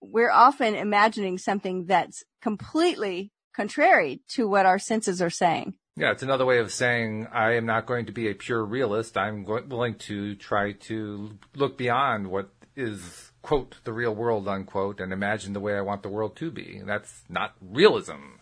[0.00, 5.74] we're often imagining something that's completely contrary to what our senses are saying.
[5.96, 9.16] Yeah, it's another way of saying I am not going to be a pure realist.
[9.16, 14.98] I'm go- willing to try to look beyond what is quote the real world unquote
[14.98, 16.80] and imagine the way I want the world to be.
[16.84, 18.38] That's not realism.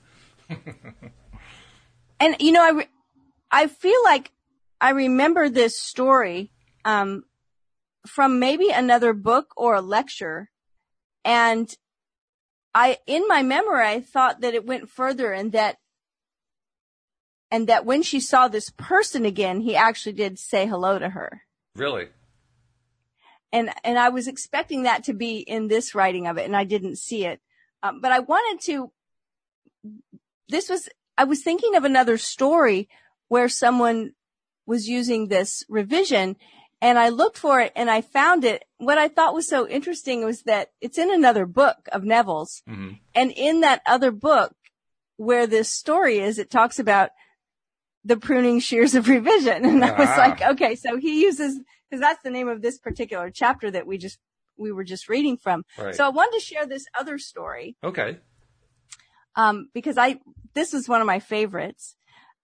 [2.23, 2.89] And you know, I, re-
[3.51, 4.31] I feel like
[4.81, 6.53] I remember this story,
[6.85, 7.25] um,
[8.07, 10.49] from maybe another book or a lecture.
[11.25, 11.75] And
[12.75, 15.79] I, in my memory, I thought that it went further and that,
[17.51, 21.43] and that when she saw this person again, he actually did say hello to her.
[21.75, 22.07] Really?
[23.53, 26.65] And, and I was expecting that to be in this writing of it and I
[26.65, 27.41] didn't see it.
[27.83, 28.93] Um, but I wanted to,
[30.49, 32.89] this was, I was thinking of another story
[33.29, 34.13] where someone
[34.67, 36.37] was using this revision
[36.81, 38.65] and I looked for it and I found it.
[38.79, 42.63] What I thought was so interesting was that it's in another book of Neville's.
[42.67, 44.55] hmm And in that other book
[45.17, 47.11] where this story is, it talks about
[48.05, 49.65] the pruning shears of revision.
[49.71, 50.17] And I was Ah.
[50.19, 53.97] like, okay, so he uses, cause that's the name of this particular chapter that we
[53.99, 54.19] just,
[54.57, 55.65] we were just reading from.
[55.79, 55.95] Right.
[55.95, 58.19] So I wanted to share this other story okay.
[59.37, 60.21] Um, because I
[60.55, 61.97] this is one of my favorites,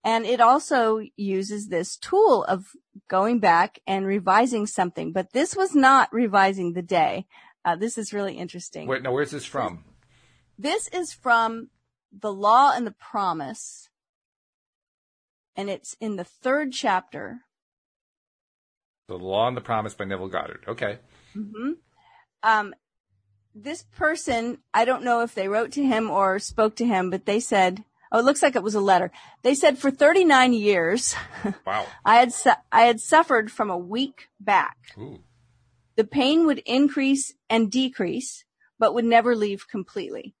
[0.03, 2.71] and it also uses this tool of
[3.07, 5.11] going back and revising something.
[5.11, 7.25] But this was not revising the day.
[7.65, 8.87] Uh, this is really interesting.
[8.87, 9.83] Wait, now where's this from?
[10.57, 11.69] This is from
[12.11, 13.89] the Law and the Promise,
[15.55, 17.41] and it's in the third chapter.
[19.07, 20.63] The Law and the Promise by Neville Goddard.
[20.67, 20.99] Okay.
[21.33, 21.71] hmm
[22.43, 22.73] Um,
[23.63, 27.25] this person, I don't know if they wrote to him or spoke to him, but
[27.25, 29.11] they said, oh, it looks like it was a letter.
[29.43, 31.15] They said for 39 years,
[31.65, 31.85] Wow.
[32.05, 34.77] I had, su- I had suffered from a weak back.
[34.97, 35.19] Ooh.
[35.95, 38.45] The pain would increase and decrease,
[38.77, 40.33] but would never leave completely.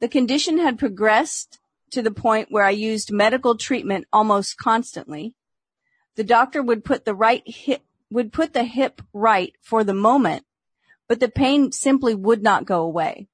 [0.00, 1.58] The condition had progressed
[1.90, 5.34] to the point where I used medical treatment almost constantly.
[6.16, 10.44] The doctor would put the right hip, would put the hip right for the moment,
[11.12, 13.28] but the pain simply would not go away.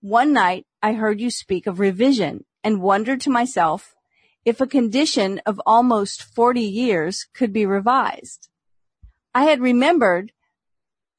[0.00, 3.94] One night I heard you speak of revision and wondered to myself
[4.44, 8.48] if a condition of almost 40 years could be revised.
[9.32, 10.32] I had remembered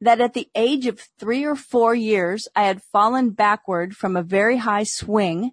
[0.02, 4.22] that at the age of three or four years, I had fallen backward from a
[4.22, 5.52] very high swing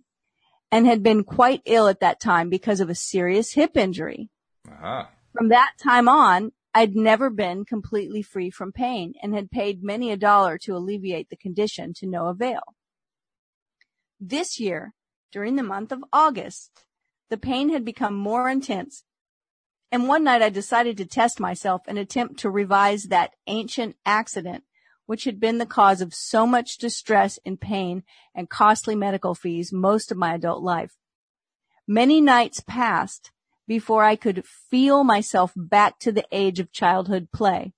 [0.72, 4.28] and had been quite ill at that time because of a serious hip injury.
[4.68, 5.04] Uh-huh.
[5.32, 10.10] From that time on, I'd never been completely free from pain and had paid many
[10.10, 12.60] a dollar to alleviate the condition to no avail.
[14.20, 14.92] This year,
[15.32, 16.70] during the month of August,
[17.30, 19.04] the pain had become more intense
[19.90, 24.64] and one night I decided to test myself and attempt to revise that ancient accident
[25.06, 28.02] which had been the cause of so much distress and pain
[28.34, 30.98] and costly medical fees most of my adult life.
[31.88, 33.30] Many nights passed
[33.66, 37.72] before I could feel myself back to the age of childhood play.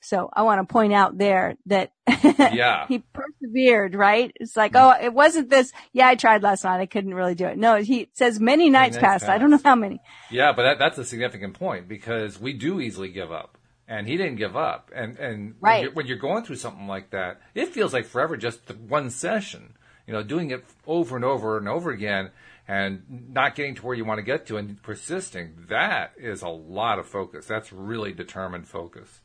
[0.00, 2.86] So I want to point out there that Yeah.
[2.88, 4.30] he persevered, right?
[4.38, 5.72] It's like, oh, it wasn't this.
[5.94, 6.80] Yeah, I tried last night.
[6.80, 7.56] I couldn't really do it.
[7.56, 9.24] No, he says many nights nights passed.
[9.24, 10.02] I don't know how many.
[10.30, 13.56] Yeah, but that, that's a significant point because we do easily give up,
[13.88, 14.90] and he didn't give up.
[14.94, 18.36] And and when, you're, when you're going through something like that, it feels like forever
[18.36, 19.74] just the one session.
[20.06, 22.30] You know, doing it over and over and over again,
[22.66, 25.54] and not getting to where you want to get to, and persisting.
[25.68, 27.46] That is a lot of focus.
[27.46, 29.20] That's really determined focus.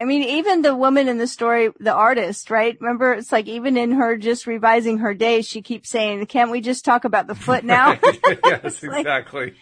[0.00, 2.76] I mean, even the woman in the story, the artist, right?
[2.80, 6.60] Remember, it's like even in her just revising her day, she keeps saying, can't we
[6.60, 7.96] just talk about the foot now?
[8.44, 9.54] yes, like- exactly.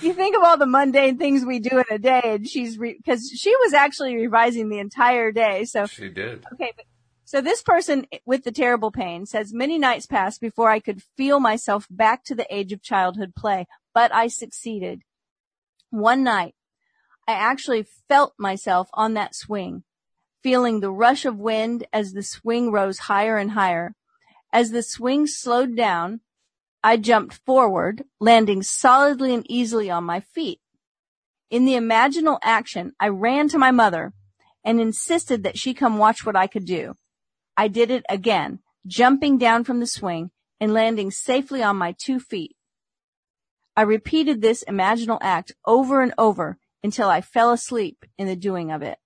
[0.00, 2.98] you think of all the mundane things we do in a day and she's, re-
[3.04, 5.64] cause she was actually revising the entire day.
[5.66, 6.44] So she did.
[6.54, 6.86] Okay, but
[7.32, 11.40] so this person with the terrible pain says many nights passed before I could feel
[11.40, 13.64] myself back to the age of childhood play,
[13.94, 15.00] but I succeeded.
[15.88, 16.54] One night,
[17.26, 19.84] I actually felt myself on that swing,
[20.42, 23.94] feeling the rush of wind as the swing rose higher and higher.
[24.52, 26.20] As the swing slowed down,
[26.84, 30.60] I jumped forward, landing solidly and easily on my feet.
[31.48, 34.12] In the imaginal action, I ran to my mother
[34.62, 36.94] and insisted that she come watch what I could do.
[37.56, 42.18] I did it again, jumping down from the swing and landing safely on my two
[42.18, 42.56] feet.
[43.76, 48.70] I repeated this imaginal act over and over until I fell asleep in the doing
[48.70, 48.98] of it.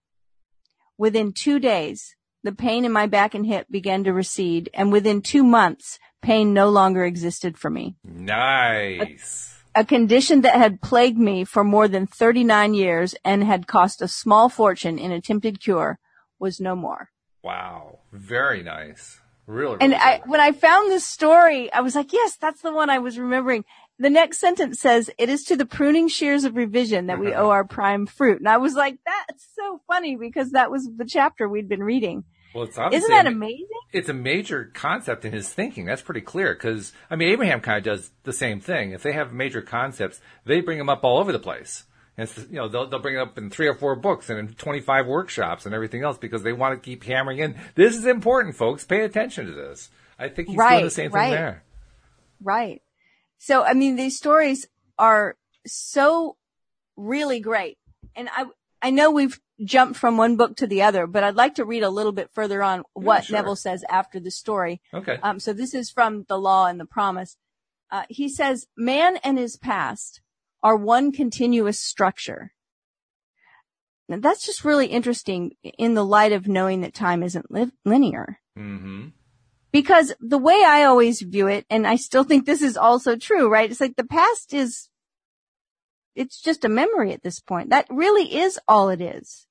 [0.98, 5.20] Within two days, the pain in my back and hip began to recede, and within
[5.20, 7.96] two months, pain no longer existed for me.
[8.04, 9.62] Nice.
[9.74, 14.00] A, a condition that had plagued me for more than 39 years and had cost
[14.00, 15.98] a small fortune in attempted cure
[16.38, 17.10] was no more.
[17.46, 18.00] Wow.
[18.12, 19.20] Very nice.
[19.46, 19.76] Really.
[19.80, 22.90] And really I, when I found this story, I was like, yes, that's the one
[22.90, 23.64] I was remembering.
[23.98, 27.50] The next sentence says, it is to the pruning shears of revision that we owe
[27.50, 28.38] our prime fruit.
[28.40, 32.24] And I was like, that's so funny because that was the chapter we'd been reading.
[32.52, 33.68] well, it's obviously Isn't that amazing?
[33.92, 35.86] it's a major concept in his thinking.
[35.86, 38.90] That's pretty clear because I mean Abraham kind of does the same thing.
[38.90, 41.84] If they have major concepts, they bring them up all over the place.
[42.18, 44.48] And you know they'll they'll bring it up in three or four books and in
[44.54, 47.56] twenty five workshops and everything else because they want to keep hammering in.
[47.74, 48.84] This is important, folks.
[48.84, 49.90] Pay attention to this.
[50.18, 51.24] I think he's doing Right, the same right.
[51.24, 51.62] thing there.
[52.42, 52.82] Right.
[53.38, 54.66] So, I mean, these stories
[54.98, 56.36] are so
[56.96, 57.76] really great.
[58.14, 58.46] And I,
[58.80, 61.82] I know we've jumped from one book to the other, but I'd like to read
[61.82, 63.36] a little bit further on what sure.
[63.36, 64.80] Neville says after the story.
[64.94, 65.18] Okay.
[65.22, 67.36] Um, so this is from the law and the promise.
[67.90, 70.22] Uh, he says, man and his past
[70.66, 72.52] are one continuous structure.
[74.08, 78.40] Now that's just really interesting in the light of knowing that time isn't li- linear.
[78.58, 79.10] mm-hmm.
[79.70, 83.48] Because the way I always view it, and I still think this is also true,
[83.48, 83.70] right?
[83.70, 84.88] It's like the past is,
[86.16, 87.70] it's just a memory at this point.
[87.70, 89.46] That really is all it is.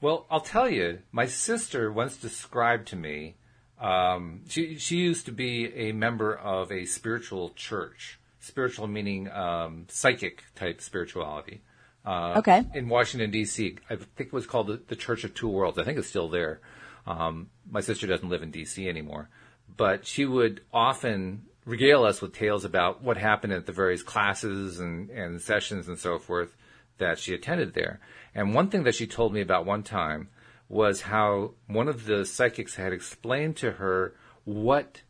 [0.00, 3.36] Well, I'll tell you, my sister once described to me.
[3.80, 8.18] Um, she she used to be a member of a spiritual church.
[8.44, 11.62] Spiritual meaning um, psychic type spirituality.
[12.04, 12.62] Uh, Okay.
[12.74, 15.78] In Washington D.C., I think it was called the, the Church of Two Worlds.
[15.78, 16.60] I think it's still there.
[17.06, 18.86] Um, my sister doesn't live in D.C.
[18.88, 19.28] anymore,
[19.76, 24.78] but she would often regale us with tales about what happened at the various classes
[24.78, 26.54] and, and sessions and so forth
[26.98, 28.00] that she attended there.
[28.34, 30.28] And one thing that she told me about one time
[30.68, 35.00] was how one of the psychics had explained to her what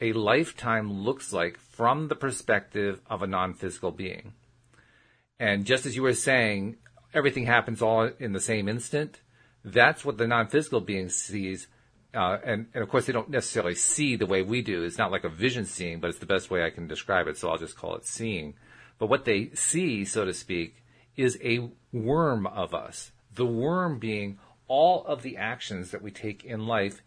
[0.00, 4.32] a lifetime looks like from the perspective of a non-physical being.
[5.38, 6.76] And just as you were saying,
[7.12, 9.20] everything happens all in the same instant.
[9.64, 11.68] That's what the non-physical being sees.
[12.12, 14.84] Uh, and, and of course, they don't necessarily see the way we do.
[14.84, 17.36] It's not like a vision seeing, but it's the best way I can describe it.
[17.36, 18.54] So I'll just call it seeing.
[18.98, 20.84] But what they see, so to speak,
[21.16, 23.10] is a worm of us.
[23.34, 27.02] The worm being all of the actions that we take in life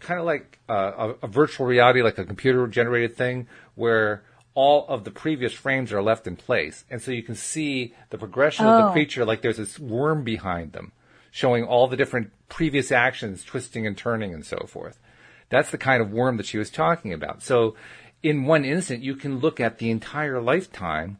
[0.00, 4.22] kind of like uh, a, a virtual reality, like a computer generated thing, where
[4.54, 6.84] all of the previous frames are left in place.
[6.90, 8.92] And so you can see the progression of the Oh.
[8.92, 10.92] creature like there's this worm behind them,
[11.30, 15.00] showing all the different previous actions, twisting and turning and so forth.
[15.48, 17.42] That's the kind of worm that she was talking about.
[17.42, 17.74] So
[18.22, 21.18] in one instant, you can look at the entire lifetime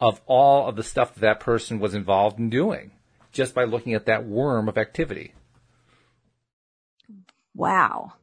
[0.00, 2.92] of all of the stuff that, that person was involved in doing
[3.32, 5.34] just by looking at that worm of activity.
[7.60, 8.14] Wow.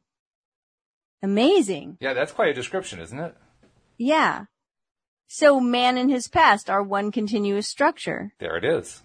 [1.21, 1.97] Amazing.
[1.99, 3.35] Yeah, that's quite a description, isn't it?
[3.99, 4.45] Yeah.
[5.27, 8.33] So man and his past are one continuous structure.
[8.39, 9.03] There it is.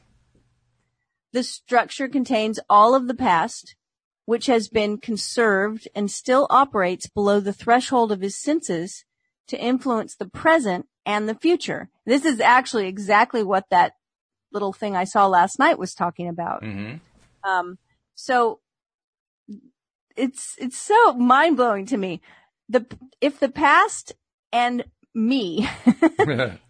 [1.34, 3.76] The structure contains all of the past,
[4.24, 9.04] which has been conserved and still operates below the threshold of his senses
[9.48, 11.90] to influence the present and the future.
[12.06, 13.92] This is actually exactly what that
[14.50, 16.62] little thing I saw last night was talking about.
[16.62, 16.96] Mm-hmm.
[17.46, 17.76] Um,
[18.14, 18.60] so
[20.16, 22.20] it's, it's so mind blowing to me.
[22.68, 22.86] The,
[23.20, 24.12] if the past
[24.52, 25.68] and me,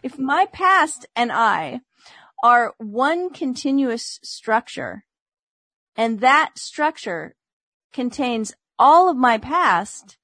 [0.03, 1.81] if my past and I
[2.43, 5.05] are one continuous structure
[5.95, 7.35] and that structure
[7.93, 10.17] contains all of my past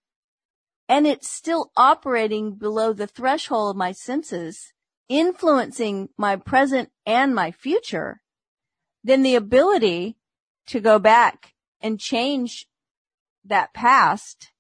[0.88, 4.74] and it's still operating below the threshold of my senses,
[5.08, 8.22] influencing my present and my future,
[9.04, 10.18] then the ability
[10.66, 12.68] to go back and change
[13.50, 14.52] that past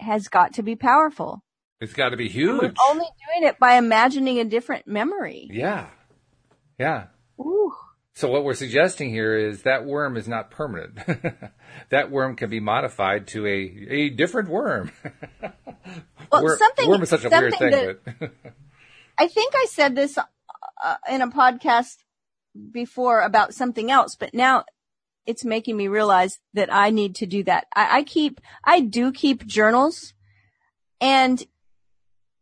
[0.00, 1.42] has got to be powerful.
[1.80, 2.60] it's got to be And huge.
[2.62, 5.48] We're only doing it by imagining a different memory.
[5.50, 5.88] Yeah.
[6.78, 7.06] Yeah.
[7.40, 7.72] Ooh.
[8.14, 10.98] So what we're suggesting here is that worm is not permanent.
[11.90, 14.92] that worm can be modified to a, a different worm.
[16.30, 18.30] Well, Wor- something- worm is such a weird thing, but
[19.18, 21.96] I think I said this uh, in a podcast
[22.72, 24.64] before about something else, but now
[25.28, 27.66] it's making me realize that I need to do that.
[27.76, 30.14] I, I keep, I do keep journals
[31.00, 31.44] and,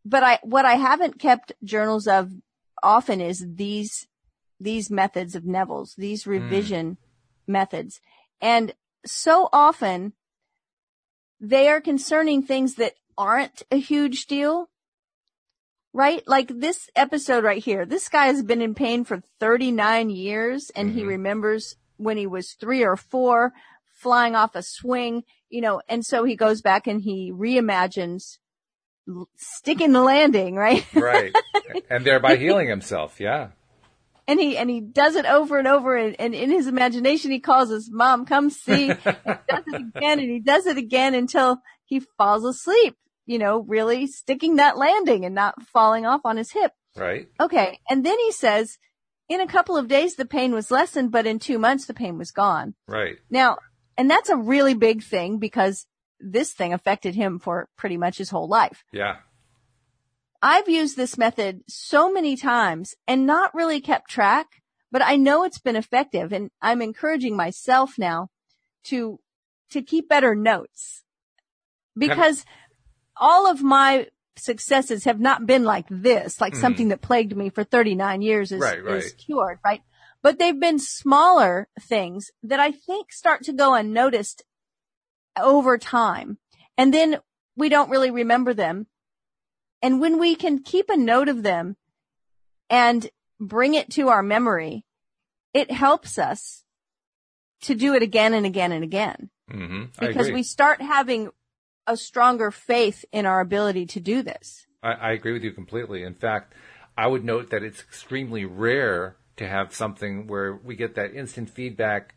[0.05, 2.30] but I, what I haven't kept journals of
[2.82, 4.07] often is these,
[4.61, 6.97] these methods of Neville's, these revision
[7.47, 8.01] methods.
[8.41, 8.72] And
[9.05, 10.12] so often
[11.41, 14.68] they are concerning things that aren't a huge deal
[15.93, 16.22] right?
[16.26, 20.91] Like this episode right here, this guy has been in pain for 39 years and
[20.91, 21.07] he Mhm.
[21.07, 23.53] remembers when he was three or four
[24.01, 28.38] flying off a swing, you know, and so he goes back and he reimagines
[29.36, 30.84] sticking the landing, right?
[30.94, 31.32] Right.
[31.90, 33.20] and thereby healing himself.
[33.20, 33.49] Yeah.
[34.28, 37.38] and he and he does it over and over and, and in his imagination he
[37.40, 41.14] calls his mom come see and he does it again and he does it again
[41.14, 46.36] until he falls asleep you know really sticking that landing and not falling off on
[46.36, 47.28] his hip Right.
[47.40, 48.78] okay and then he says
[49.29, 52.16] in a couple of days the pain was lessened but in two months the pain
[52.18, 53.16] was gone Right.
[53.31, 53.59] now
[53.99, 55.87] and that's a really big thing because
[56.20, 59.16] this thing affected him for pretty much his whole life Yeah.
[60.43, 64.47] I've used this method so many times and not really kept track,
[64.93, 68.29] but I know it's been effective and I'm encouraging myself now
[68.85, 69.18] to,
[69.70, 71.03] to keep better notes
[71.97, 72.45] because
[73.16, 74.09] all of my
[74.39, 76.61] successes have not been like this, like Mhm.
[76.61, 78.97] something that plagued me for 39 years is, Right, right.
[78.97, 79.82] is cured, right?
[80.22, 84.43] But they've been smaller things that I think start to go unnoticed
[85.39, 86.39] over time.
[86.76, 87.20] And then
[87.57, 88.87] we don't really remember them.
[89.82, 91.76] And when we can keep a note of them
[92.68, 93.09] and
[93.39, 94.84] bring it to our memory,
[95.53, 96.64] it helps us
[97.62, 101.30] to do it again and again and again hmm because we start having
[101.87, 104.66] a stronger faith in our ability to do this.
[104.82, 106.03] I, I agree with you completely.
[106.03, 106.55] In fact,
[106.97, 111.51] I would note that it's extremely rare to have something where we get that instant
[111.51, 112.14] feedback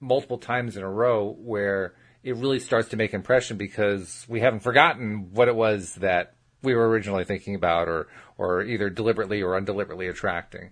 [0.00, 4.60] multiple times in a row where it really starts to make impression because we haven't
[4.60, 9.56] forgotten what it was that we were originally thinking about or, or either deliberately or
[9.56, 10.70] undeliberately attracting.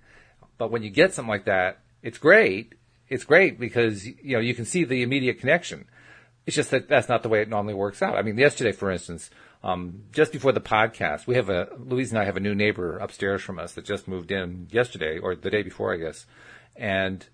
[0.59, 2.75] But when you get something like that, it's great.
[3.09, 5.87] It's great because, you know, you can see the immediate connection.
[6.47, 8.17] It's just that that's not the way it normally works out.
[8.17, 9.31] I mean, yesterday, for instance,
[9.63, 12.99] um, just before the podcast, we have a, Louise and I have a new neighbor
[12.99, 16.27] upstairs from us that just moved in yesterday or the day before, I guess.
[16.77, 17.27] And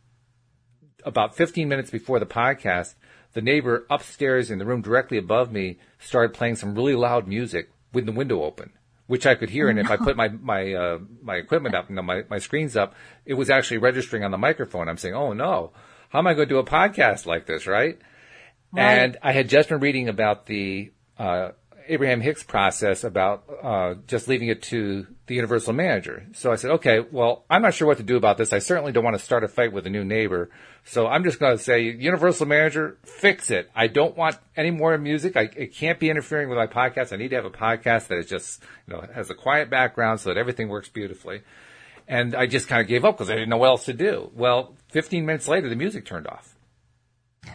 [1.04, 2.94] about 15 minutes before the podcast,
[3.32, 7.70] the neighbor upstairs in the room directly above me started playing some really loud music
[7.92, 8.72] with the window open,
[9.07, 9.68] which I could hear.
[9.68, 12.76] And if I put my, my, uh, my equipment up, you know, my, my screens
[12.76, 12.94] up,
[13.24, 14.88] it was actually registering on the microphone.
[14.88, 15.72] I'm saying, oh no,
[16.09, 17.98] how am I going to do a podcast like this, right?
[18.72, 18.82] Right.
[18.82, 21.50] And I had just been reading about the uh,
[21.88, 26.26] Abraham Hicks process about uh, just leaving it to the universal manager.
[26.34, 28.52] So I said, okay, well, I'm not sure what to do about this.
[28.52, 30.50] I certainly don't want to start a fight with a new neighbor.
[30.84, 33.70] So I'm just going to say, universal manager, fix it.
[33.74, 35.36] I don't want any more music.
[35.36, 37.12] I, it can't be interfering with my podcast.
[37.12, 40.20] I need to have a podcast that is just, you know, has a quiet background
[40.20, 41.42] so that everything works beautifully.
[42.08, 44.30] And I just kind of gave up because I didn't know what else to do.
[44.34, 46.55] Well, 15 minutes later, the music turned off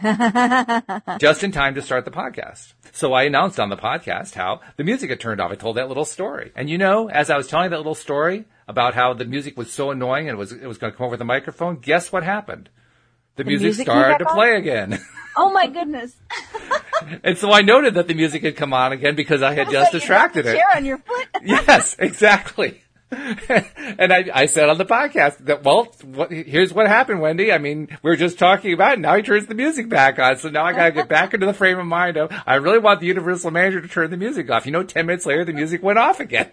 [1.18, 2.74] just in time to start the podcast.
[2.92, 5.50] So I announced on the podcast how the music had turned off.
[5.50, 6.52] I told that little story.
[6.54, 9.72] And you know, as I was telling that little story about how the music was
[9.72, 12.22] so annoying and it was, it was going to come over the microphone, guess what
[12.22, 12.68] happened?
[13.36, 14.34] The, music, music started to on?
[14.34, 15.00] play again.
[15.36, 16.14] Oh my goodness.
[17.24, 19.92] and so I noted that the music had come on again because I had just
[19.92, 20.56] you distracted it.
[20.56, 21.28] Chair on your foot.
[21.42, 22.81] yes, exactly.
[23.98, 27.52] and I, I said on the podcast that, well, what, here's what happened, Wendy.
[27.52, 29.00] I mean, we were just talking about it.
[29.00, 30.38] Now he turns the music back on.
[30.38, 32.78] So now I got to get back into the frame of mind of, I really
[32.78, 34.64] want the universal manager to turn the music off.
[34.64, 36.50] You know, 10 minutes later, the music went off again.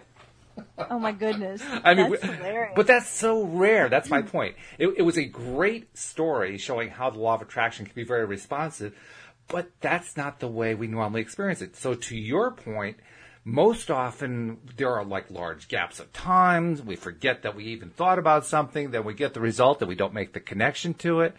[0.90, 1.62] Oh my goodness.
[1.84, 3.88] I mean, That's but that's so rare.
[3.88, 4.56] That's my point.
[4.78, 8.26] It, it was a great story showing how the law of attraction can be very
[8.26, 8.94] responsive,
[9.48, 11.76] but that's not the way we normally experience it.
[11.76, 12.98] So to your point,
[13.44, 16.80] most often there are like large gaps of time.
[16.84, 18.90] We forget that we even thought about something.
[18.90, 21.34] Then we get the result that we don't make the connection to it.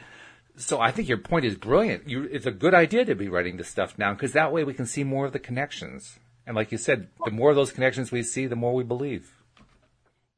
[0.57, 2.09] So I think your point is brilliant.
[2.09, 4.73] You, it's a good idea to be writing this stuff down because that way we
[4.73, 6.19] can see more of the connections.
[6.45, 9.33] And like you said, the more of those connections we see, the more we believe.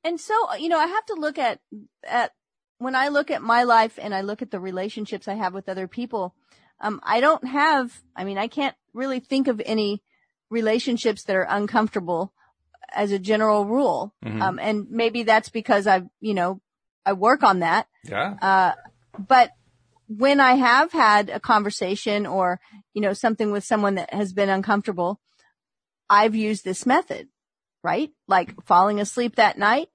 [0.04, 1.60] And so, you know, I have to look at,
[2.04, 2.32] at,
[2.78, 5.70] when I look at my life and I look at the relationships I have with
[5.70, 6.36] other people,
[6.82, 10.04] um, I don't have, I mean, I can't really think of any
[10.54, 12.32] relationships that are uncomfortable
[12.94, 14.14] as a general rule.
[14.24, 14.42] Mhm.
[14.42, 16.62] Um, and maybe that's because I, you know,
[17.06, 17.88] I work on that.
[18.04, 18.36] Yeah.
[18.42, 18.72] Uh,
[19.18, 19.52] but
[20.08, 22.60] when I have had a conversation or,
[22.94, 25.20] you know, something with someone that has been uncomfortable,
[26.10, 27.28] I've used this method,
[27.84, 28.12] right?
[28.28, 29.90] Like falling asleep that night.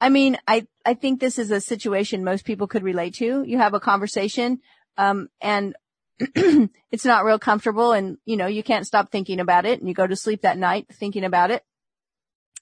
[0.00, 3.42] I mean, I, I think this is a situation most people could relate to.
[3.42, 4.60] You have a conversation,
[4.96, 5.74] um, and
[6.90, 9.94] it's not real comfortable and, you know, you can't stop thinking about it and you
[9.94, 11.62] go to sleep that night thinking about it.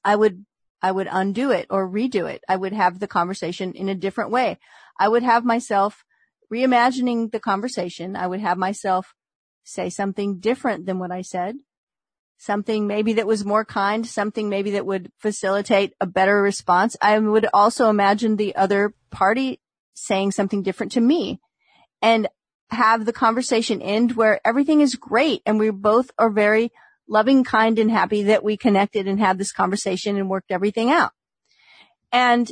[0.05, 0.45] I would,
[0.83, 2.43] I would undo it or redo it.
[2.49, 4.59] I would have the conversation in a different way.
[4.99, 6.05] I would have myself
[6.53, 8.15] reimagining the conversation.
[8.15, 9.15] I would have myself
[9.65, 11.57] say something different than what I said.
[12.39, 16.97] something maybe that was more kind, something maybe that would facilitate a better response.
[17.01, 19.61] I would also imagine the other party
[19.95, 21.41] saying something different to me
[22.03, 22.29] and
[22.71, 26.73] have the conversation end where everything is great and we both are very
[27.09, 31.13] loving, kind and happy that we connected and had this conversation and worked everything out.
[32.13, 32.51] And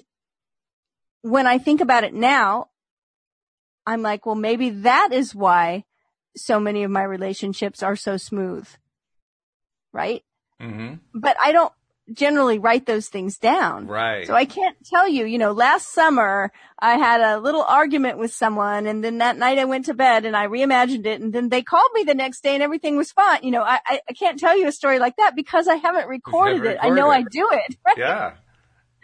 [1.22, 2.68] when I think about it now,
[3.86, 5.84] I'm like, well, maybe that is why
[6.36, 8.68] so many of my relationships are so smooth.
[9.92, 10.22] Right?
[10.60, 11.18] Mm-hmm.
[11.18, 11.72] But I don't
[12.12, 13.86] generally write those things down.
[13.86, 14.26] Right.
[14.26, 18.32] So I can't tell you, you know, last summer I had a little argument with
[18.32, 21.48] someone and then that night I went to bed and I reimagined it and then
[21.48, 23.40] they called me the next day and everything was fine.
[23.42, 26.64] You know, I, I, can't tell you a story like that because I haven't recorded
[26.66, 26.78] it.
[26.80, 27.76] I know recorded I do it.
[27.86, 27.98] Right?
[27.98, 28.34] Yeah.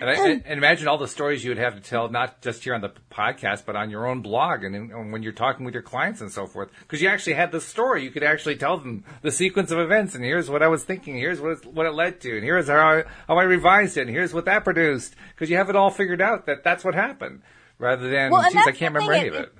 [0.00, 2.64] And, I, and and imagine all the stories you would have to tell, not just
[2.64, 5.64] here on the podcast, but on your own blog and, in, and when you're talking
[5.64, 6.70] with your clients and so forth.
[6.80, 8.02] Because you actually had the story.
[8.02, 11.16] You could actually tell them the sequence of events, and here's what I was thinking,
[11.16, 14.02] here's what, it- what it led to, and here's how I, how I revised it,
[14.02, 15.14] and here's what that produced.
[15.34, 17.42] Because you have it all figured out that that's what happened.
[17.78, 19.52] Rather than, Well, geez, I can't remember any of it- it.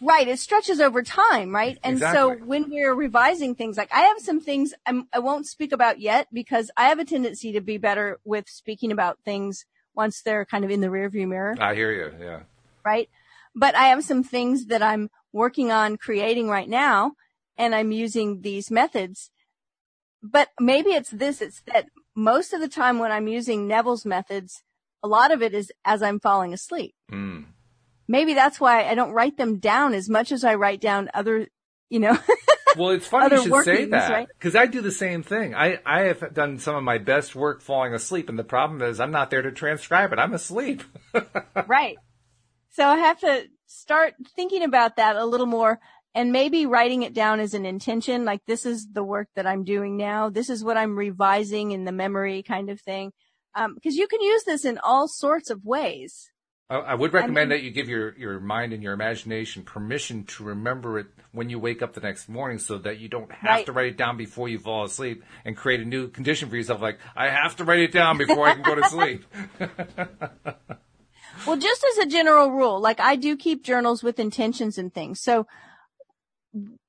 [0.00, 0.28] Right.
[0.28, 1.76] It stretches over time, right?
[1.82, 5.72] And so when we're revising things, like I have some things I'm, I won't speak
[5.72, 9.66] about yet because I have a tendency to be better with speaking about things
[9.98, 11.56] once they're kind of in the rearview mirror.
[11.60, 12.40] I hear you, yeah.
[12.84, 13.10] right?
[13.54, 17.14] But I have some things that I'm working on creating right now
[17.58, 19.30] and I'm using these methods.
[20.22, 24.62] But maybe it's this, it's that most of the time when I'm using Neville's methods,
[25.02, 26.94] a lot of it is as I'm falling asleep.
[27.10, 27.46] Mm.
[28.06, 31.48] Maybe that's why I don't write them down as much as I write down other,
[31.90, 32.16] you know,
[32.78, 34.28] Well, it's funny you should say workings, that right?
[34.28, 35.54] because I do the same thing.
[35.54, 39.00] I, I have done some of my best work falling asleep, and the problem is
[39.00, 40.18] I'm not there to transcribe it.
[40.18, 40.82] I'm asleep.
[41.66, 41.96] right.
[42.70, 45.80] So I have to start thinking about that a little more
[46.14, 48.24] and maybe writing it down as an intention.
[48.24, 50.30] Like this is the work that I'm doing now.
[50.30, 53.12] This is what I'm revising in the memory kind of thing.
[53.54, 56.30] Um, cause you can use this in all sorts of ways.
[56.70, 60.24] I, I would recommend mean- that you give your, your mind and your imagination permission
[60.24, 63.48] to remember it when you wake up the next morning so that you don't have
[63.50, 63.66] Right.
[63.66, 66.80] to write it down before you fall asleep and create a new condition for yourself
[66.80, 69.24] like, I have to write it down before I can go to sleep.
[71.46, 75.20] Well, just as a general rule, like I do keep journals with intentions and things.
[75.20, 75.46] So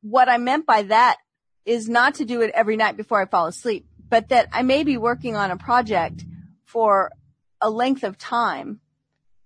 [0.02, 1.18] what I meant by that
[1.66, 4.84] is not to do it every night before I fall asleep, but that I may
[4.84, 6.26] be working on a project
[6.66, 7.12] for
[7.62, 8.80] a length of time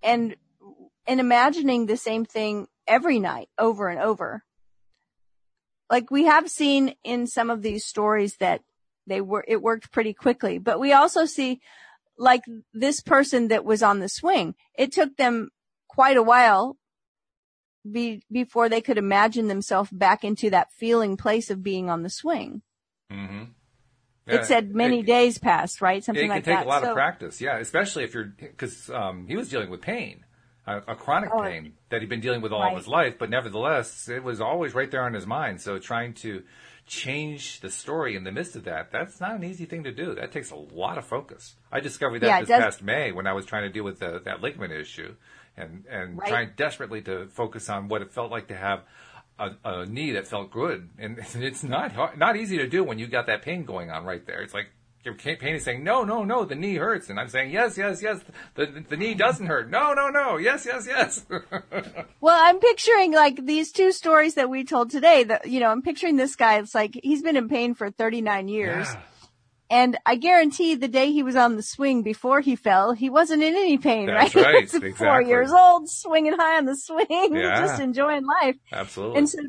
[0.03, 0.35] and,
[1.07, 4.43] and imagining the same thing every night over and over.
[5.89, 8.61] Like we have seen in some of these stories that
[9.07, 11.61] they were, it worked pretty quickly, but we also see
[12.17, 12.43] like
[12.73, 15.49] this person that was on the swing, it took them
[15.87, 16.77] quite a while
[17.89, 22.09] be, before they could imagine themselves back into that feeling place of being on the
[22.09, 22.61] swing.
[23.11, 23.43] Mm-hmm.
[24.27, 26.03] Hmm it said many days passed, right?
[26.03, 26.51] Something like that.
[26.51, 26.65] it like can take that.
[26.67, 29.81] a lot So- of practice, yeah, especially if you're because um, he was dealing with
[29.81, 30.23] pain,
[30.65, 32.71] a, a chronic Oh, pain that he'd been dealing with all right.
[32.71, 35.59] of his life, but nevertheless, it was always right there on his mind.
[35.61, 36.43] So trying to
[36.85, 40.15] change the story in the midst of that, that's not an easy thing to do.
[40.15, 41.55] That takes a lot of focus.
[41.71, 44.21] I discovered that Yeah, this past May when I was trying to deal with the,
[44.25, 45.15] that ligament issue,
[45.55, 46.29] and and Right.
[46.29, 48.83] trying desperately to focus on what it felt like to have.
[49.39, 52.99] A, a knee that felt good, and it's not hard, not easy to do when
[52.99, 54.41] you got that pain going on right there.
[54.41, 54.67] It's like
[55.03, 57.09] your pain is saying, no, no, no, the knee hurts.
[57.09, 58.21] And I'm saying, yes, yes, yes,
[58.55, 59.69] the, the knee doesn't hurt.
[59.69, 61.25] No, no, no, yes, yes, yes.
[62.21, 65.81] Well, I'm picturing like these two stories that we told today that, you know, I'm
[65.81, 66.59] picturing this guy.
[66.59, 68.87] It's like he's been in pain for 39 years.
[68.87, 69.01] Yeah.
[69.73, 73.41] And I guarantee the day he was on the swing before he fell, he wasn't
[73.41, 74.45] in any pain, That's right?
[74.71, 77.59] right, He's Four years old, swinging high on the swing, Yeah.
[77.59, 78.55] just enjoying life.
[78.71, 79.17] Absolutely.
[79.17, 79.39] And so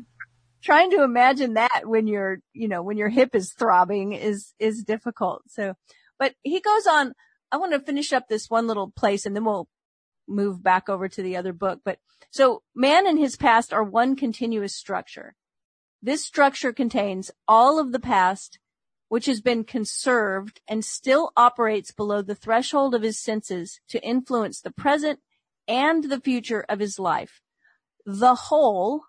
[0.63, 4.83] trying to imagine that when your, you know, when your hip is throbbing is, is
[4.83, 5.43] difficult.
[5.47, 5.75] So,
[6.17, 7.13] but he goes on,
[7.51, 9.67] I want to finish up this one little place and then we'll
[10.27, 11.81] move back over to the other book.
[11.85, 11.99] But
[12.31, 15.35] so man and his past are one continuous structure.
[16.01, 18.57] This structure contains all of the past,
[19.15, 24.59] which has been conserved and still operates below the threshold of his senses to influence
[24.59, 25.21] the present
[25.69, 27.39] and the future of his life.
[28.05, 29.05] The whole,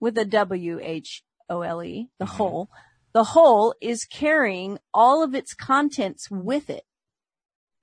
[0.00, 2.28] with a W-H-O-L-E, the Mhm.
[2.30, 2.68] whole,
[3.12, 6.84] the whole is carrying all of its contents with it.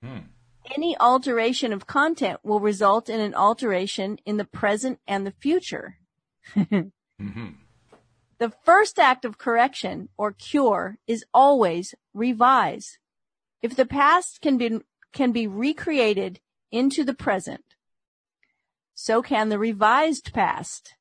[0.02, 0.26] Hmm.
[0.76, 5.96] Any alteration of content will result in an alteration in the present and the future.
[7.18, 7.48] hmm
[8.40, 12.98] The first act of correction or cure is always revise.
[13.60, 14.80] If the past can be,
[15.12, 16.40] can be recreated
[16.72, 17.64] into the present,
[18.94, 20.94] so can the revised past.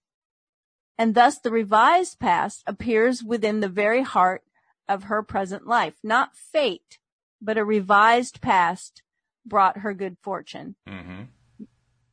[0.98, 4.44] And thus the revised past appears within the very heart
[4.90, 5.94] of her present life.
[6.04, 7.00] Not fate,
[7.42, 9.02] but a revised past
[9.46, 10.76] brought her good fortune.
[10.86, 11.24] Mm-hmm.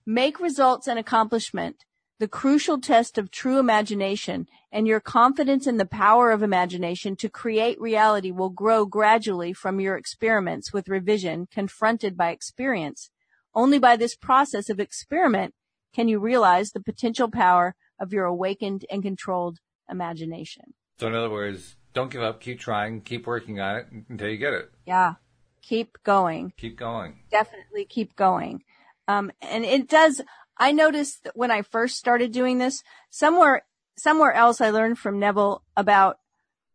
[0.06, 1.84] Make results and accomplishment
[2.18, 7.28] the crucial test of true imagination and your confidence in the power of imagination to
[7.28, 13.10] create reality will grow gradually from your experiments with revision confronted by experience.
[13.54, 15.54] Only by this process of experiment
[15.94, 19.58] can you realize the potential power of your awakened and controlled
[19.90, 20.74] imagination.
[20.98, 24.36] So in other words, don't give up, keep trying, keep working on it until you
[24.36, 24.70] get it.
[24.86, 25.14] Yeah.
[25.62, 26.52] Keep going.
[26.56, 27.20] Keep going.
[27.30, 28.62] Definitely keep going.
[29.08, 30.20] Um, and it does,
[30.58, 33.62] I noticed that when I first started doing this, somewhere,
[33.96, 36.18] somewhere else I learned from Neville about,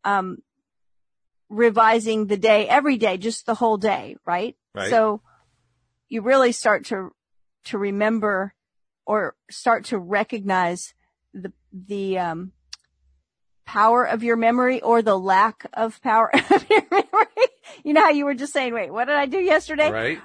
[0.04, 0.38] um,
[1.50, 4.56] revising the day every day, just the whole day, right?
[4.74, 4.90] Right.
[4.90, 5.22] So
[6.10, 7.12] you really start to,
[7.66, 8.54] to remember
[9.06, 10.94] or start to recognize
[11.34, 12.52] the, the, um,
[13.66, 17.48] power of your memory or the lack of power of your memory.
[17.84, 19.90] you know how you were just saying, wait, what did I do yesterday?
[19.90, 20.20] Right.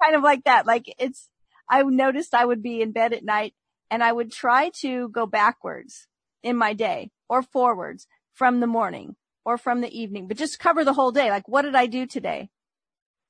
[0.00, 0.64] kind of like that.
[0.64, 1.28] Like it's,
[1.68, 3.54] I noticed I would be in bed at night
[3.90, 6.06] and I would try to go backwards
[6.42, 10.84] in my day or forwards from the morning or from the evening, but just cover
[10.84, 11.30] the whole day.
[11.30, 12.50] Like, what did I do today?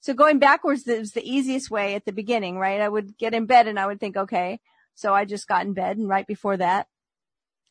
[0.01, 2.81] So going backwards is the easiest way at the beginning, right?
[2.81, 4.61] I would get in bed and I would think, okay,
[4.95, 6.89] so I just got in bed and right before that,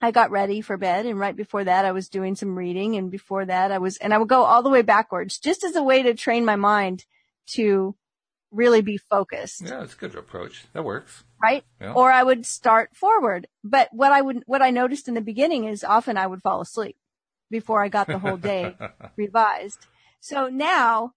[0.01, 3.09] I got ready for bed and right before that I was doing some reading and
[3.09, 5.83] before that I was, and I would go all the way backwards just as a
[5.83, 7.05] way to train my mind
[7.51, 7.95] to
[8.53, 9.61] really be focused.
[9.61, 10.65] Yeah, it's a good approach.
[10.73, 11.23] That works.
[11.41, 11.63] Right?
[11.81, 11.93] Yeah.
[11.93, 13.47] Or I would start forward.
[13.63, 16.61] But what I would, what I noticed in the beginning is often I would fall
[16.61, 16.95] asleep
[17.49, 18.75] before I got the whole day
[19.17, 19.85] revised.
[20.19, 21.13] So now,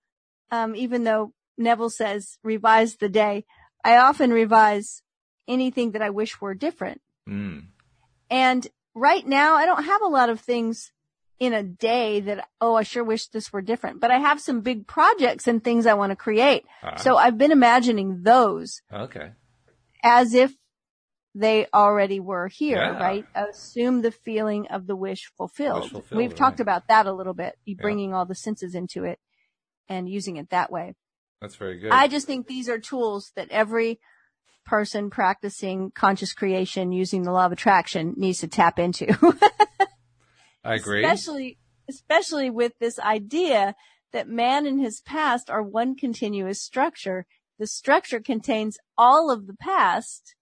[0.50, 3.44] um, even though Neville says revise the day,
[3.84, 5.02] I often revise
[5.46, 7.00] anything that I wish were different.
[7.28, 7.66] Mm.
[8.30, 10.90] And right now I don't have a lot of things
[11.38, 14.60] in a day that, oh, I sure wish this were different, but I have some
[14.62, 16.64] big projects and things I want to create.
[16.82, 16.96] Ah.
[16.96, 19.32] So I've been imagining those Okay.
[20.02, 20.52] as if
[21.34, 23.02] they already were here, Yeah.
[23.02, 23.26] right?
[23.34, 25.82] Assume the feeling of the wish fulfilled.
[25.82, 27.82] Wish fulfilled, We've talked about that a little bit, you Yeah.
[27.82, 29.18] bringing all the senses into it
[29.88, 30.94] and using it that way.
[31.42, 31.92] That's very good.
[31.92, 34.00] I just think these are tools that every
[34.64, 39.06] person practicing conscious creation using the law of attraction needs to tap into.
[40.66, 41.04] I agree.
[41.04, 41.58] Especially,
[41.88, 43.74] especially with this idea
[44.12, 47.26] that man and his past are one continuous structure.
[47.58, 50.34] The structure contains all of the past.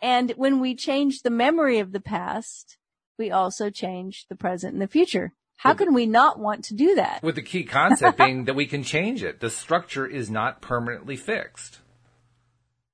[0.00, 2.78] And when we change the memory of the past,
[3.18, 5.32] we also change the present and the future.
[5.56, 7.22] How can we not want to do that?
[7.22, 9.38] With the key concept being that we can change it.
[9.40, 11.78] The structure is not permanently fixed.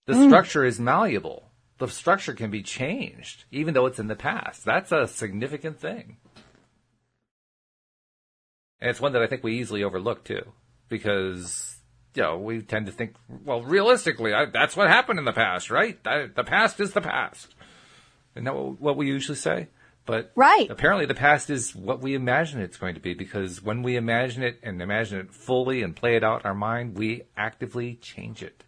[0.07, 0.27] The Hmm.
[0.27, 1.51] structure is malleable.
[1.79, 4.65] The structure can be changed, even though it's in the past.
[4.65, 6.17] That's a significant thing.
[8.81, 10.53] And it's one that I think we easily overlook too,
[10.89, 11.77] because,
[12.15, 13.15] you know, we tend to think,
[13.45, 16.03] well, realistically, I, that's what happened in the past, right?
[16.05, 17.55] That, the past is the past.
[18.35, 19.69] Isn't that what, what we usually say?
[20.07, 20.71] But Right.
[20.71, 24.43] apparently the past is what we imagine it's going to be because when we imagine
[24.43, 28.43] it and imagine it fully and play it out in our mind, we actively change
[28.43, 28.65] it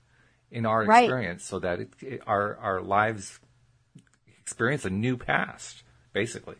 [0.50, 1.04] in our Right.
[1.04, 3.38] experience so that it, it, our, our lives
[4.40, 5.82] experience a new past,
[6.12, 6.56] basically.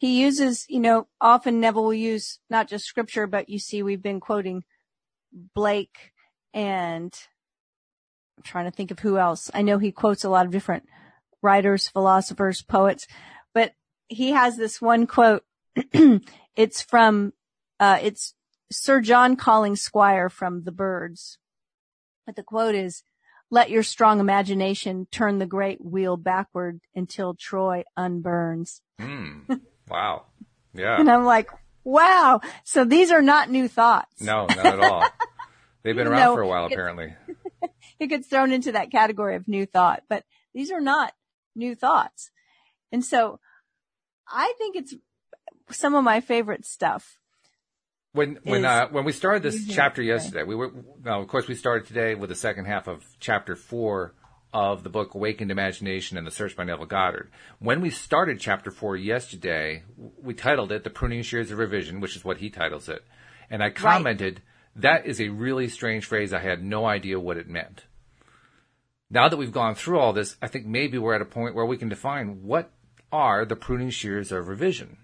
[0.00, 4.02] He uses, you know, often Neville will use not just scripture, but you see we've
[4.02, 4.64] been quoting
[5.54, 6.12] Blake
[6.54, 7.12] and
[8.38, 9.50] I'm trying to think of who else.
[9.52, 10.84] I know he quotes a lot of different
[11.42, 13.06] writers, philosophers, poets,
[13.52, 13.74] but
[14.08, 15.42] he has this one quote.
[16.56, 17.34] it's from,
[17.78, 18.32] uh, it's
[18.72, 21.36] Sir John Collings Squire from The Birds.
[22.24, 23.02] But the quote is,
[23.50, 28.80] let your strong imagination turn the great wheel backward until Troy unburns.
[28.98, 29.40] Hmm.
[29.90, 30.24] wow.
[30.74, 30.98] Yeah.
[31.00, 31.50] And I'm like,
[31.84, 32.40] wow.
[32.64, 34.20] So these are not new thoughts.
[34.20, 35.04] No, not at all.
[35.82, 37.14] They've been around though for a while, it's- apparently.
[37.98, 40.24] It gets thrown into that category of new thought, but
[40.54, 41.12] these are not
[41.54, 42.30] new thoughts.
[42.90, 43.38] And so
[44.26, 44.94] I think it's
[45.70, 47.18] some of my favorite stuff.
[48.12, 50.70] When when uh, when we started this chapter yesterday, we were
[51.04, 54.14] now of course we started today with the second half of chapter four
[54.52, 57.30] of the book Awakened Imagination and the Search by Neville Goddard.
[57.58, 59.82] When we started chapter four yesterday,
[60.22, 63.04] we titled it "The Pruning Shears of Revision," which is what he titles it,
[63.48, 64.42] and I commented
[64.76, 66.32] that is a really strange phrase.
[66.32, 67.84] I had no idea what it meant.
[69.10, 71.66] Now that we've gone through all this, I think maybe we're at a point where
[71.66, 72.70] we can define what
[73.10, 74.98] are the pruning shears of revision.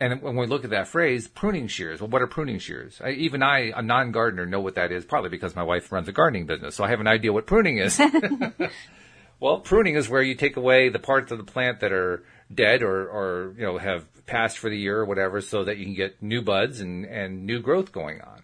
[0.00, 3.00] And when we look at that phrase, pruning shears, well, what are pruning shears?
[3.02, 6.12] I, even I, a non-gardener, know what that is, probably because my wife runs a
[6.12, 8.00] gardening business, so I have an idea what pruning is.
[9.40, 12.82] well, pruning is where you take away the parts of the plant that are dead
[12.82, 15.94] or, or, you know, have passed for the year or whatever so that you can
[15.94, 18.42] get new buds and, and new growth going on.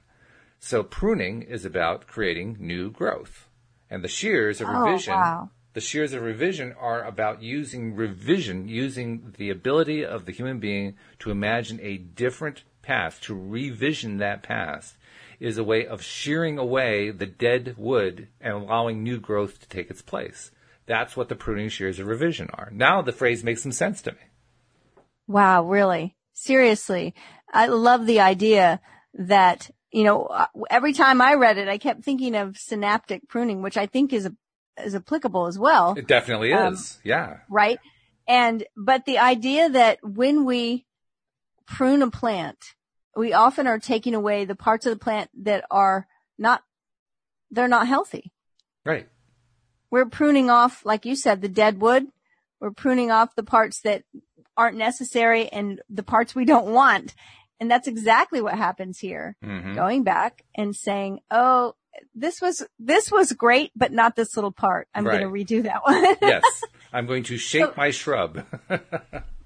[0.60, 3.48] So pruning is about creating new growth.
[3.90, 5.50] And the shears of Oh, revision, wow.
[5.72, 10.96] The shears of revision are about using revision, using the ability of the human being
[11.20, 14.96] to imagine a different path, to revision that past,
[15.38, 19.90] is a way of shearing away the dead wood and allowing new growth to take
[19.90, 20.50] its place.
[20.86, 22.68] That's what the pruning shears of revision are.
[22.72, 24.18] Now the phrase makes some sense to me.
[25.26, 26.16] Wow, really?
[26.32, 27.14] Seriously.
[27.52, 28.80] I love the idea
[29.14, 33.62] that, you know, uh, every time I read it, I kept thinking of synaptic pruning,
[33.62, 34.28] which I think is,
[34.84, 36.98] is applicable as well, It definitely Um, is.
[37.04, 37.38] yeah.
[37.48, 37.78] right?
[38.28, 40.86] And, but the idea that when we
[41.66, 42.58] prune a plant,
[43.16, 46.06] we often are taking away the parts of the plant that are
[46.38, 46.62] not,
[47.50, 48.32] they're not healthy.
[48.84, 49.08] Right.
[49.90, 52.06] We're pruning off, like you said, the dead wood.
[52.60, 54.04] We're pruning off the parts that
[54.56, 57.14] aren't necessary and the parts we don't want.
[57.58, 59.36] And that's exactly what happens here.
[59.42, 61.74] hmm Going back and saying, Oh,
[62.14, 64.88] this was, this was great, but not this little part.
[64.94, 65.20] I'm Right.
[65.20, 66.16] going to redo that one.
[66.22, 66.42] yes.
[66.92, 68.44] I'm going to shape my shrub.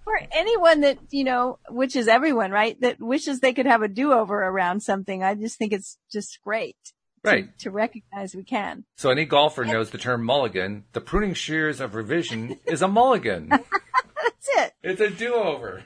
[0.05, 2.78] For anyone that, you know, which is everyone, right?
[2.82, 5.22] That wishes they could have a do-over around something.
[5.22, 6.76] I just think it's just great.
[7.24, 7.59] to- right.
[7.61, 8.84] To, recognize we can.
[8.97, 10.84] So any golfer knows the term mulligan.
[10.92, 13.49] The pruning shears of revision is a mulligan.
[13.49, 14.72] That's it.
[14.82, 15.84] it's a do-over.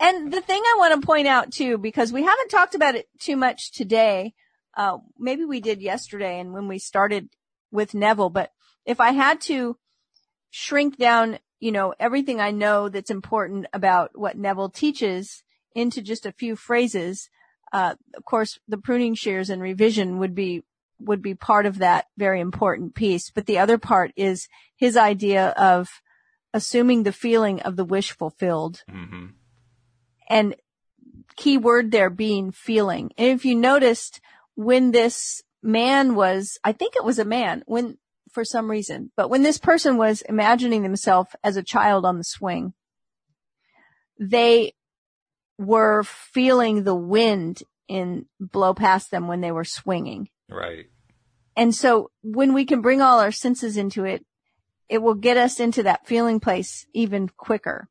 [0.00, 3.08] And the thing I want to point out too, because we haven't talked about it
[3.20, 4.34] too much today,
[4.80, 7.28] uh, maybe we did yesterday and when we started
[7.70, 8.50] with Neville, but
[8.86, 9.76] if I had to
[10.48, 15.42] shrink down, you know, everything I know that's important about what Neville teaches
[15.74, 17.28] into just a few phrases,
[17.74, 20.62] uh, of course, the pruning shears and revision would be,
[20.98, 23.30] would be part of that very important piece.
[23.30, 25.90] But the other part is his idea of
[26.54, 29.26] assuming the feeling of the wish fulfilled hmm
[30.28, 30.54] and
[31.34, 33.10] key word there being feeling.
[33.18, 34.20] And if you noticed
[34.54, 37.98] when this man was, I think it was a man when,
[38.32, 42.24] for some reason, but when this person was imagining themselves as a child on the
[42.24, 42.74] swing,
[44.18, 44.74] they
[45.58, 50.28] were feeling the wind in blow past them when they were swinging.
[50.48, 50.86] Right.
[51.56, 54.24] And so when we can bring all our senses into it,
[54.88, 57.88] it will get us into that feeling place even quicker.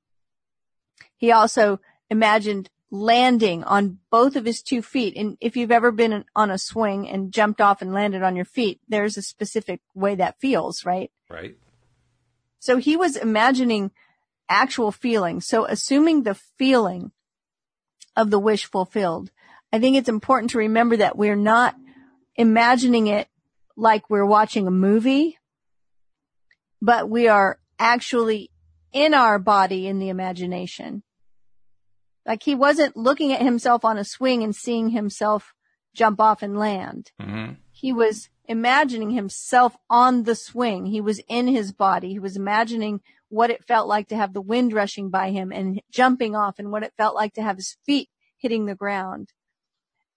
[1.18, 1.80] He also
[2.10, 5.16] imagined landing on both of his two feet.
[5.16, 8.46] And if you've ever been on a swing and jumped off and landed on your
[8.46, 11.12] feet, there's a specific way that feels, right?
[11.30, 11.56] Right.
[12.60, 13.92] So he was imagining
[14.50, 15.42] actual feeling.
[15.42, 17.12] So assuming the feeling
[18.16, 19.32] of the wish fulfilled,
[19.72, 21.76] I think it's important to remember that we're not
[22.36, 23.28] imagining it
[23.78, 25.38] like we're watching a movie,
[26.82, 28.50] but we are actually
[28.92, 31.04] in our body in the imagination.
[32.30, 35.54] Like he wasn't looking at himself on a swing and seeing himself
[35.94, 40.88] jump off and land hmm he was imagining himself on the swing.
[40.88, 42.10] He was in his body.
[42.10, 43.00] He was imagining
[43.30, 46.72] what it felt like to have the wind rushing by him and jumping off and
[46.72, 49.30] what it felt like to have his feet hitting the ground.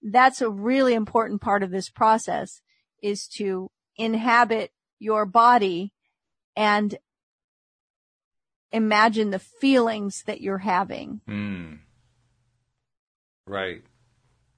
[0.03, 2.63] That's a really important part of this process
[3.01, 5.93] is to inhabit your body
[6.57, 6.97] and
[8.73, 11.21] imagine the feelings that you're having.
[11.29, 11.79] Mm.
[13.53, 13.83] Right.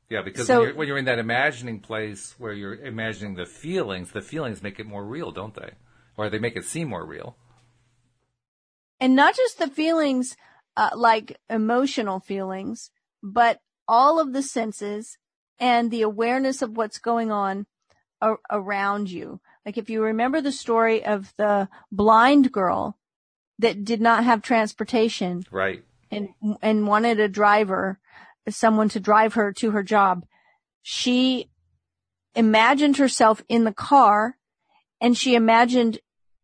[0.09, 3.47] Yeah, because So- when, you're, when you're in that imagining place where you're imagining the
[3.47, 5.73] feelings, the feelings make it more real, don't they?
[6.17, 7.37] Or they make it seem more real.
[9.01, 10.37] and not just the feelings
[10.77, 12.91] uh, like emotional feelings
[13.23, 15.19] but all of the senses
[15.59, 17.67] and the awareness of what's going on
[18.21, 22.97] a- around you like if you remember the story of the blind girl
[23.59, 25.85] that did not have transportation Right.
[26.11, 26.29] and
[26.63, 27.99] and wanted a driver
[28.49, 30.25] someone to drive her to her job
[30.83, 31.49] she
[32.35, 34.37] imagined herself in the car
[35.01, 35.99] and she imagined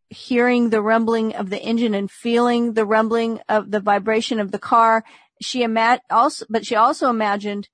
[0.09, 4.59] hearing the rumbling of the engine and feeling the rumbling of the vibration of the
[4.59, 5.05] car.
[5.43, 7.69] She ima- also, but she also imagined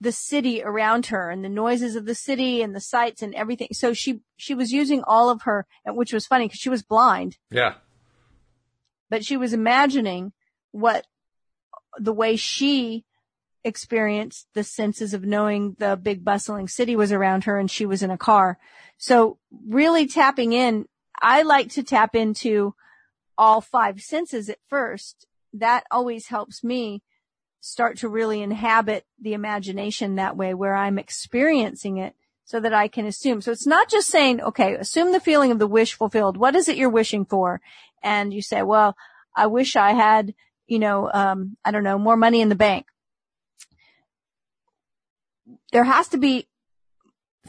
[0.00, 3.68] the city around her and the noises of the city and the sights and everything.
[3.72, 7.36] So she, she was using all of her, which was funny because she was blind,
[7.50, 7.74] Yeah.
[9.10, 10.32] but she was imagining
[10.70, 11.06] what
[11.98, 13.04] the way she
[13.66, 18.02] experienced the senses of knowing the big bustling city was around her and she was
[18.02, 18.58] in a car.
[18.96, 20.86] So really tapping in,
[21.20, 22.74] I like to tap into
[23.36, 25.26] all five senses at first.
[25.52, 27.02] That always helps me
[27.60, 32.14] start to really inhabit the imagination that way where I'm experiencing it
[32.44, 33.40] so that I can assume.
[33.40, 36.36] So it's not just saying, okay, assume the feeling of the wish fulfilled.
[36.36, 37.60] What is it you're wishing for?
[38.04, 38.96] And you say, well,
[39.34, 40.34] I wish I had,
[40.68, 42.86] you know, um, I don't know, more money in the bank.
[45.72, 46.48] There has to be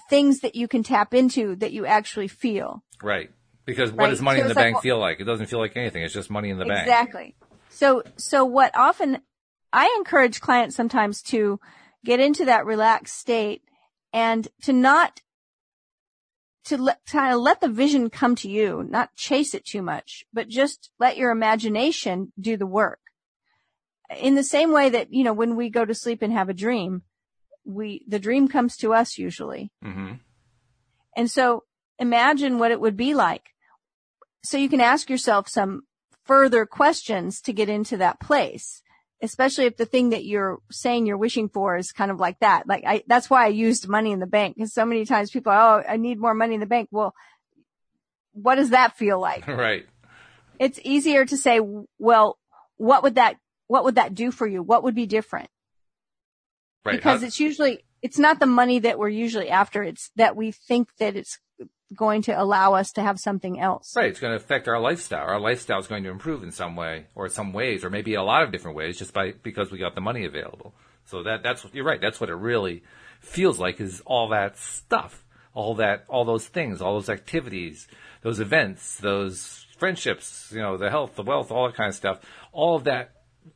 [0.10, 2.84] things that you can tap into that you actually feel.
[3.02, 3.32] Right.
[3.66, 4.10] Because what Right.
[4.12, 5.20] does money So in the like, bank feel like?
[5.20, 6.04] It doesn't feel like anything.
[6.04, 6.82] It's just money in the bank.
[6.88, 7.36] Exactly.
[7.70, 9.22] So, so what often
[9.74, 11.60] I encourage clients sometimes to
[12.06, 13.64] get into that relaxed state
[14.14, 15.22] and to not,
[16.66, 20.26] to let, kind of let the vision come to you, not chase it too much,
[20.32, 23.00] but just let your imagination do the work.
[24.18, 26.54] In the same way that, you know, when we go to sleep and have a
[26.54, 27.02] dream,
[27.68, 29.72] we, the dream comes to us usually.
[29.84, 30.14] hmm
[31.16, 31.64] And so
[32.00, 33.44] imagine what it would be like.
[34.44, 35.82] So you can ask yourself some
[36.24, 38.82] further questions to get into that place,
[39.22, 42.68] especially if the thing that you're saying you're wishing for is kind of like that.
[42.68, 45.52] Like I, that's why I used money in the bank because so many times people,
[45.52, 46.90] are, oh, I need more money in the bank.
[46.92, 47.14] Well,
[48.34, 49.46] what does that feel like?
[49.68, 49.86] Right.
[50.60, 51.60] It's easier to say,
[52.00, 52.40] well,
[52.78, 53.36] what would that,
[53.68, 54.64] what would that do for you?
[54.64, 55.50] What would be different?
[56.88, 56.98] Right.
[56.98, 60.52] because How- it's usually it's not the money that we're usually after it's that we
[60.52, 61.40] think that it's
[61.96, 65.26] going to allow us to have something else Right, it's going to affect our lifestyle.
[65.26, 68.24] Our lifestyle is going to improve in some way, or some ways, or maybe a
[68.24, 70.76] lot of different ways, just by because we got the money available.
[71.06, 72.02] So that that's what you're right.
[72.02, 72.84] That's what it really
[73.22, 77.88] feels like is all that stuff, all that, all those things, all those activities,
[78.22, 82.20] those events, those friendships, you know, the health, the wealth, all that kind of stuff.
[82.52, 83.12] All of that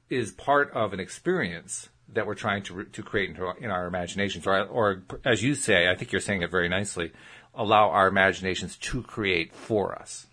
[0.09, 3.87] is part of an experience that we're trying to to create in our, in our
[3.87, 7.11] imaginations, or or as you say, I think you're saying it very nicely.
[7.53, 10.27] Allow our imaginations to create for us.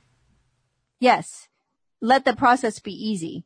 [1.00, 1.48] yes.
[2.00, 3.44] Let the process be easy.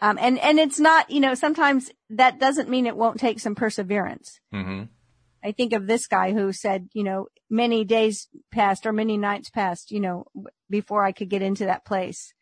[0.00, 3.54] Um and and it's not you know sometimes that doesn't mean it won't take some
[3.54, 4.40] perseverance.
[4.50, 4.84] Hmm
[5.44, 9.50] i think of this guy who said you know many days passed or many nights
[9.50, 10.24] passed you know
[10.68, 12.32] before i could get into that place.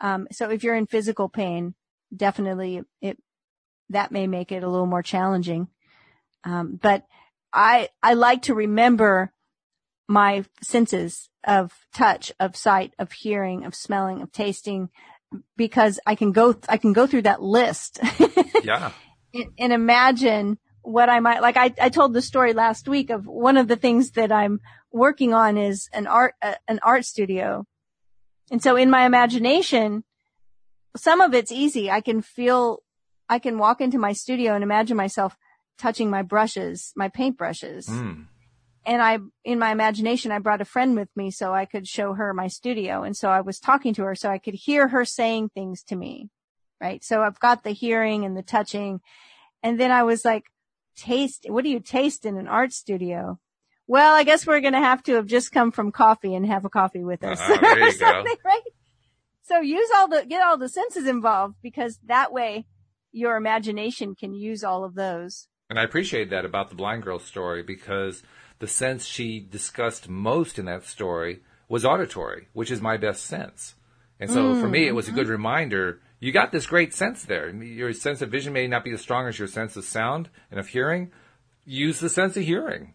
[0.00, 1.74] Um so if you're in physical pain
[2.14, 3.18] definitely it
[3.90, 5.68] that may make it a little more challenging
[6.44, 7.04] um but
[7.52, 9.32] i i like to remember
[10.08, 14.88] my senses of touch of sight of hearing of smelling of tasting
[15.56, 17.98] because i can go i can go through that list
[18.64, 18.92] Yeah.
[19.34, 21.56] and, and imagine what I might like.
[21.58, 24.60] I, I told the story last week of one of the things that I'm
[24.90, 27.66] working on is an art, uh, an art studio.
[28.50, 30.04] And so in my imagination,
[30.96, 31.90] some of it's easy.
[31.90, 32.78] I can feel,
[33.28, 35.36] I can walk into my studio and imagine myself
[35.78, 37.86] touching my brushes, my paint brushes.
[37.86, 38.26] Mm.
[38.84, 42.14] And I, in my imagination, I brought a friend with me so I could show
[42.14, 43.02] her my studio.
[43.02, 45.96] And so I was talking to her so I could hear her saying things to
[45.96, 46.30] me.
[46.80, 47.04] Right.
[47.04, 49.00] So I've got the hearing and the touching.
[49.62, 50.44] And then I was like,
[50.96, 53.38] taste, what do you taste in an art studio?
[53.86, 56.64] Well, I guess we're going to have to have just come from coffee and have
[56.64, 57.40] a coffee with us.
[57.48, 57.90] You or go.
[57.90, 58.62] something, Right.
[59.42, 62.66] So use all the, get all the senses involved because that way
[63.12, 65.48] your imagination can use all of those.
[65.70, 68.22] And I appreciate that about the blind girl story because
[68.58, 73.74] the sense she discussed most in that story was auditory, which is my best sense.
[74.20, 76.00] And so for me, it was a good reminder.
[76.18, 77.50] You got this great sense there.
[77.50, 80.58] Your sense of vision may not be as strong as your sense of sound and
[80.58, 81.12] of hearing.
[81.64, 82.94] Use the sense of hearing.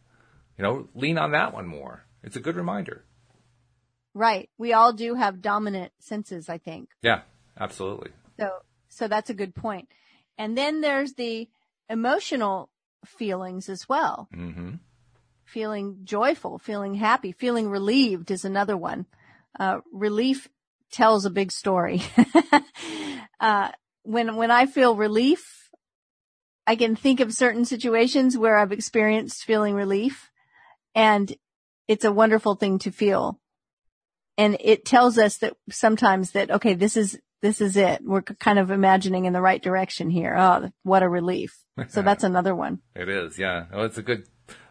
[0.57, 2.05] You know, lean on that one more.
[2.23, 3.05] It's a good reminder.
[4.13, 4.49] Right.
[4.57, 6.89] We all do have dominant senses, I think.
[7.01, 7.21] Yeah,
[7.59, 8.11] absolutely.
[8.37, 8.49] So,
[8.89, 9.87] so that's a good point.
[10.43, 11.47] And then there's the
[11.89, 12.69] emotional
[13.05, 14.27] feelings as well.
[14.33, 14.71] hmm
[15.45, 19.05] Feeling joyful, feeling happy, feeling relieved is another one.
[19.57, 20.49] Uh, relief
[20.91, 22.01] tells a big story.
[23.39, 23.71] uh,
[24.01, 25.69] when, when I feel relief,
[26.67, 30.29] I can think of certain situations where I've experienced feeling relief
[30.93, 31.33] and
[31.87, 33.39] it's a wonderful thing to feel.
[34.37, 38.01] And it tells us that sometimes that, okay, this is, this is it.
[38.03, 40.33] We're kind of imagining in the right direction here.
[40.35, 41.53] Oh, what a relief.
[41.89, 42.79] So that's another one.
[42.95, 43.65] It is, yeah.
[43.73, 44.23] It's a good